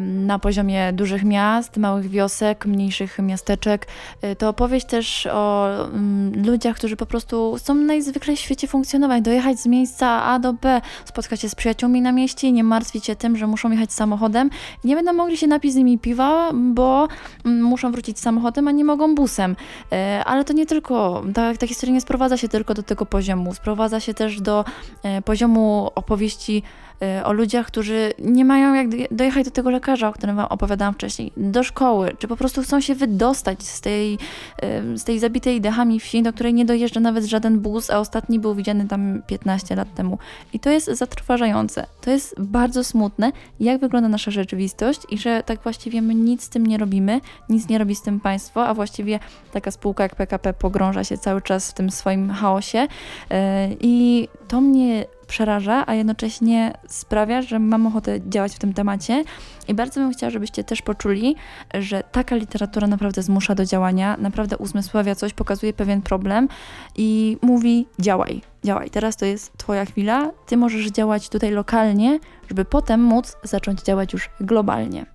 na 0.00 0.38
poziomie 0.38 0.92
dużych 0.92 1.24
miast, 1.24 1.76
małych 1.76 2.10
wiosek, 2.10 2.66
mniejszych 2.66 3.18
miasteczek. 3.18 3.86
Y, 4.24 4.36
To 4.36 4.48
opowieść 4.48 4.86
też 4.86 5.26
o 5.32 5.68
mm, 5.84 6.46
ludziach, 6.46 6.76
którzy 6.76 6.96
po 6.96 7.06
prostu 7.06 7.54
chcą 7.58 7.74
najzwyklej 7.74 8.36
w 8.36 8.40
świecie 8.40 8.68
funkcjonować, 8.68 9.22
dojechać 9.22 9.60
z 9.60 9.66
miejsca 9.66 10.22
A 10.22 10.38
do 10.38 10.52
B, 10.52 10.80
spotkać 11.04 11.40
się 11.40 11.48
z 11.48 11.54
przyjaciółmi 11.54 12.00
na 12.00 12.12
mieście 12.12 12.52
nie 12.52 12.64
martwić 12.64 13.06
się 13.06 13.16
tym, 13.16 13.36
że 13.36 13.46
muszą 13.46 13.70
jechać 13.70 13.92
samochodem. 13.92 14.50
Nie 14.84 14.96
będą 14.96 15.12
mogli 15.12 15.36
się 15.36 15.46
napić 15.46 15.72
z 15.72 15.76
nimi 15.76 15.98
piwa, 15.98 16.50
bo 16.54 17.08
mm, 17.44 17.62
muszą 17.62 17.92
wrócić 17.92 18.20
samochodem, 18.20 18.68
a 18.68 18.70
nie 18.70 18.84
mogą 18.84 19.14
busem. 19.14 19.56
E, 19.92 20.22
Ale 20.26 20.44
to 20.44 20.52
nie 20.52 20.66
tylko, 20.66 21.24
ta, 21.34 21.54
ta 21.54 21.66
historia 21.66 21.94
nie 21.94 22.00
sprowadza 22.00 22.36
się 22.36 22.48
tylko 22.48 22.74
do 22.74 22.82
tego 22.82 23.06
poziomu, 23.06 23.54
sprowadza 23.54 24.00
się 24.00 24.14
też 24.14 24.40
do 24.40 24.64
e, 25.02 25.22
poziomu 25.46 25.90
opowieści 25.94 26.62
e, 27.02 27.24
o 27.24 27.32
ludziach, 27.32 27.66
którzy 27.66 28.12
nie 28.18 28.44
mają 28.44 28.74
jak 28.74 28.88
doje- 28.88 29.06
dojechać 29.10 29.44
do 29.44 29.50
tego 29.50 29.70
lekarza, 29.70 30.08
o 30.08 30.12
którym 30.12 30.36
Wam 30.36 30.46
opowiadałam 30.46 30.94
wcześniej, 30.94 31.32
do 31.36 31.62
szkoły, 31.62 32.12
czy 32.18 32.28
po 32.28 32.36
prostu 32.36 32.62
chcą 32.62 32.80
się 32.80 32.94
wydostać 32.94 33.62
z 33.62 33.80
tej, 33.80 34.18
e, 34.62 34.98
z 34.98 35.04
tej 35.04 35.18
zabitej 35.18 35.60
dechami 35.60 36.00
wsi, 36.00 36.22
do 36.22 36.32
której 36.32 36.54
nie 36.54 36.64
dojeżdża 36.64 37.00
nawet 37.00 37.24
żaden 37.24 37.60
bus, 37.60 37.90
a 37.90 37.98
ostatni 37.98 38.38
był 38.38 38.54
widziany 38.54 38.88
tam 38.88 39.22
15 39.26 39.76
lat 39.76 39.94
temu. 39.94 40.18
I 40.52 40.60
to 40.60 40.70
jest 40.70 40.90
zatrważające. 40.90 41.86
To 42.00 42.10
jest 42.10 42.34
bardzo 42.38 42.84
smutne, 42.84 43.32
jak 43.60 43.80
wygląda 43.80 44.08
nasza 44.08 44.30
rzeczywistość 44.30 45.00
i 45.10 45.18
że 45.18 45.42
tak 45.46 45.62
właściwie 45.62 46.02
my 46.02 46.14
nic 46.14 46.42
z 46.42 46.48
tym 46.48 46.66
nie 46.66 46.78
robimy, 46.78 47.20
nic 47.48 47.68
nie 47.68 47.78
robi 47.78 47.94
z 47.94 48.02
tym 48.02 48.20
państwo, 48.20 48.66
a 48.66 48.74
właściwie 48.74 49.18
taka 49.52 49.70
spółka 49.70 50.02
jak 50.02 50.14
PKP 50.14 50.52
pogrąża 50.52 51.04
się 51.04 51.18
cały 51.18 51.42
czas 51.42 51.70
w 51.70 51.74
tym 51.74 51.90
swoim 51.90 52.30
chaosie. 52.30 52.86
E, 53.30 53.68
I 53.80 54.28
to 54.48 54.60
mnie 54.60 55.04
przeraża, 55.26 55.84
a 55.86 55.94
jednocześnie 55.94 56.72
sprawia, 56.88 57.42
że 57.42 57.58
mam 57.58 57.86
ochotę 57.86 58.20
działać 58.28 58.54
w 58.54 58.58
tym 58.58 58.74
temacie 58.74 59.24
i 59.68 59.74
bardzo 59.74 60.00
bym 60.00 60.12
chciała, 60.12 60.30
żebyście 60.30 60.64
też 60.64 60.82
poczuli, 60.82 61.36
że 61.74 62.02
taka 62.12 62.36
literatura 62.36 62.86
naprawdę 62.86 63.22
zmusza 63.22 63.54
do 63.54 63.64
działania, 63.64 64.16
naprawdę 64.18 64.56
uzmysławia 64.56 65.14
coś, 65.14 65.32
pokazuje 65.32 65.72
pewien 65.72 66.02
problem 66.02 66.48
i 66.96 67.38
mówi 67.42 67.86
działaj, 67.98 68.40
działaj, 68.64 68.90
teraz 68.90 69.16
to 69.16 69.24
jest 69.24 69.58
twoja 69.58 69.84
chwila, 69.84 70.30
ty 70.46 70.56
możesz 70.56 70.86
działać 70.86 71.28
tutaj 71.28 71.50
lokalnie, 71.50 72.18
żeby 72.48 72.64
potem 72.64 73.02
móc 73.02 73.36
zacząć 73.42 73.82
działać 73.82 74.12
już 74.12 74.30
globalnie. 74.40 75.06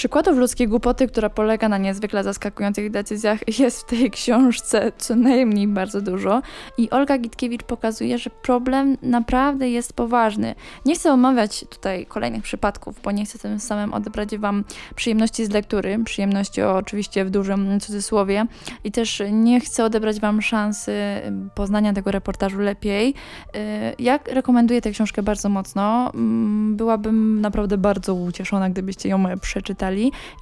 Przykładów 0.00 0.38
ludzkiej 0.38 0.68
głupoty, 0.68 1.08
która 1.08 1.30
polega 1.30 1.68
na 1.68 1.78
niezwykle 1.78 2.24
zaskakujących 2.24 2.90
decyzjach, 2.90 3.58
jest 3.58 3.80
w 3.80 3.84
tej 3.84 4.10
książce 4.10 4.92
co 4.98 5.16
najmniej 5.16 5.68
bardzo 5.68 6.00
dużo. 6.00 6.42
I 6.78 6.90
Olga 6.90 7.18
Gitkiewicz 7.18 7.62
pokazuje, 7.62 8.18
że 8.18 8.30
problem 8.42 8.96
naprawdę 9.02 9.70
jest 9.70 9.92
poważny. 9.92 10.54
Nie 10.84 10.94
chcę 10.94 11.12
omawiać 11.12 11.64
tutaj 11.70 12.06
kolejnych 12.06 12.42
przypadków, 12.42 13.00
bo 13.02 13.10
nie 13.10 13.24
chcę 13.24 13.38
tym 13.38 13.60
samym 13.60 13.94
odebrać 13.94 14.36
Wam 14.36 14.64
przyjemności 14.94 15.44
z 15.44 15.50
lektury, 15.50 15.98
przyjemności 16.04 16.62
oczywiście 16.62 17.24
w 17.24 17.30
dużym 17.30 17.80
cudzysłowie, 17.80 18.46
i 18.84 18.92
też 18.92 19.22
nie 19.32 19.60
chcę 19.60 19.84
odebrać 19.84 20.20
Wam 20.20 20.42
szansy 20.42 20.92
poznania 21.54 21.92
tego 21.92 22.10
reportażu 22.10 22.58
lepiej. 22.58 23.08
Y, 23.08 23.58
Jak 23.98 24.28
rekomenduję 24.28 24.80
tę 24.80 24.90
książkę 24.90 25.22
bardzo 25.22 25.48
mocno. 25.48 26.10
Mm, 26.14 26.76
Byłabym 26.76 27.40
naprawdę 27.40 27.78
bardzo 27.78 28.14
ucieszona, 28.14 28.70
gdybyście 28.70 29.08
ją 29.08 29.24
przeczytali 29.40 29.89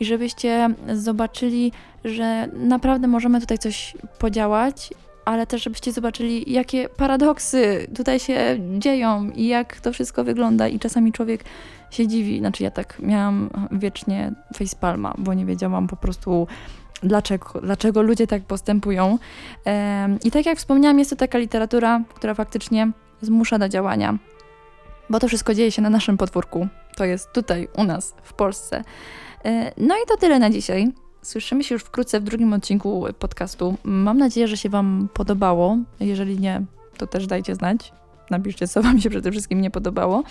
i 0.00 0.04
żebyście 0.04 0.68
zobaczyli, 0.94 1.72
że 2.04 2.48
naprawdę 2.52 3.08
możemy 3.08 3.40
tutaj 3.40 3.58
coś 3.58 3.94
podziałać, 4.18 4.90
ale 5.24 5.46
też 5.46 5.62
żebyście 5.62 5.92
zobaczyli, 5.92 6.52
jakie 6.52 6.88
paradoksy 6.88 7.86
tutaj 7.96 8.20
się 8.20 8.58
dzieją 8.78 9.30
i 9.30 9.46
jak 9.46 9.80
to 9.80 9.92
wszystko 9.92 10.24
wygląda. 10.24 10.68
I 10.68 10.78
czasami 10.78 11.12
człowiek 11.12 11.44
się 11.90 12.06
dziwi. 12.06 12.38
Znaczy, 12.38 12.64
ja 12.64 12.70
tak 12.70 12.98
miałam 13.00 13.50
wiecznie 13.72 14.32
facepalma, 14.54 15.14
bo 15.18 15.34
nie 15.34 15.46
wiedziałam 15.46 15.88
po 15.88 15.96
prostu, 15.96 16.46
dlaczego, 17.02 17.60
dlaczego 17.62 18.02
ludzie 18.02 18.26
tak 18.26 18.42
postępują. 18.42 19.18
I 20.24 20.30
tak 20.30 20.46
jak 20.46 20.58
wspomniałam, 20.58 20.98
jest 20.98 21.10
to 21.10 21.16
taka 21.16 21.38
literatura, 21.38 22.02
która 22.14 22.34
faktycznie 22.34 22.90
zmusza 23.20 23.58
do 23.58 23.68
działania, 23.68 24.18
bo 25.10 25.20
to 25.20 25.28
wszystko 25.28 25.54
dzieje 25.54 25.72
się 25.72 25.82
na 25.82 25.90
naszym 25.90 26.16
podwórku. 26.16 26.68
To 26.98 27.04
jest 27.04 27.32
tutaj, 27.32 27.68
u 27.76 27.84
nas, 27.84 28.14
w 28.22 28.32
Polsce. 28.32 28.84
E, 29.44 29.72
No 29.76 29.94
i 29.94 30.06
to 30.08 30.16
tyle 30.16 30.38
na 30.38 30.50
dzisiaj. 30.50 30.92
Słyszymy 31.22 31.64
się 31.64 31.74
już 31.74 31.82
wkrótce 31.82 32.20
w 32.20 32.24
drugim 32.24 32.52
odcinku 32.52 33.06
podcastu. 33.18 33.76
Mam 33.84 34.18
nadzieję, 34.18 34.48
że 34.48 34.56
się 34.56 34.68
Wam 34.68 35.08
podobało. 35.14 35.78
Jeżeli 36.00 36.38
nie, 36.38 36.62
to 36.96 37.06
też 37.06 37.26
dajcie 37.26 37.54
znać. 37.54 37.92
Napiszcie, 38.30 38.68
co 38.68 38.82
Wam 38.82 39.00
się 39.00 39.10
przede 39.10 39.30
wszystkim 39.30 39.60
nie 39.60 39.70
podobało. 39.70 40.22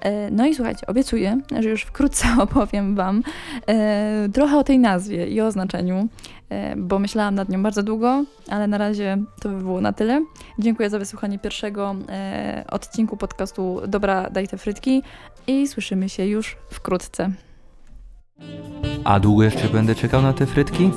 E, 0.00 0.30
No 0.30 0.46
i 0.46 0.54
słuchajcie, 0.54 0.86
obiecuję, 0.86 1.40
że 1.60 1.68
już 1.68 1.82
wkrótce 1.82 2.28
opowiem 2.42 2.94
Wam 2.94 3.22
e, 3.66 4.28
trochę 4.32 4.58
o 4.58 4.64
tej 4.64 4.78
nazwie 4.78 5.26
i 5.26 5.40
o 5.40 5.52
znaczeniu, 5.52 6.08
e, 6.48 6.76
bo 6.76 6.98
myślałam 6.98 7.34
nad 7.34 7.48
nią 7.48 7.62
bardzo 7.62 7.82
długo, 7.82 8.24
ale 8.48 8.66
na 8.66 8.78
razie 8.78 9.18
to 9.40 9.48
by 9.48 9.58
było 9.58 9.80
na 9.80 9.92
tyle. 9.92 10.24
Dziękuję 10.58 10.90
za 10.90 10.98
wysłuchanie 10.98 11.38
pierwszego 11.38 11.94
odcinku 12.70 13.16
podcastu 13.16 13.80
Dobra, 13.88 14.30
daj 14.30 14.48
te 14.48 14.58
frytki 14.58 15.02
i 15.46 15.68
słyszymy 15.68 16.08
się 16.08 16.26
już 16.26 16.56
wkrótce. 16.70 17.30
A 19.04 19.20
długo 19.20 19.42
jeszcze 19.42 19.68
będę 19.68 19.94
czekał 19.94 20.22
na 20.22 20.32
te 20.32 20.46
frytki? 20.46 20.90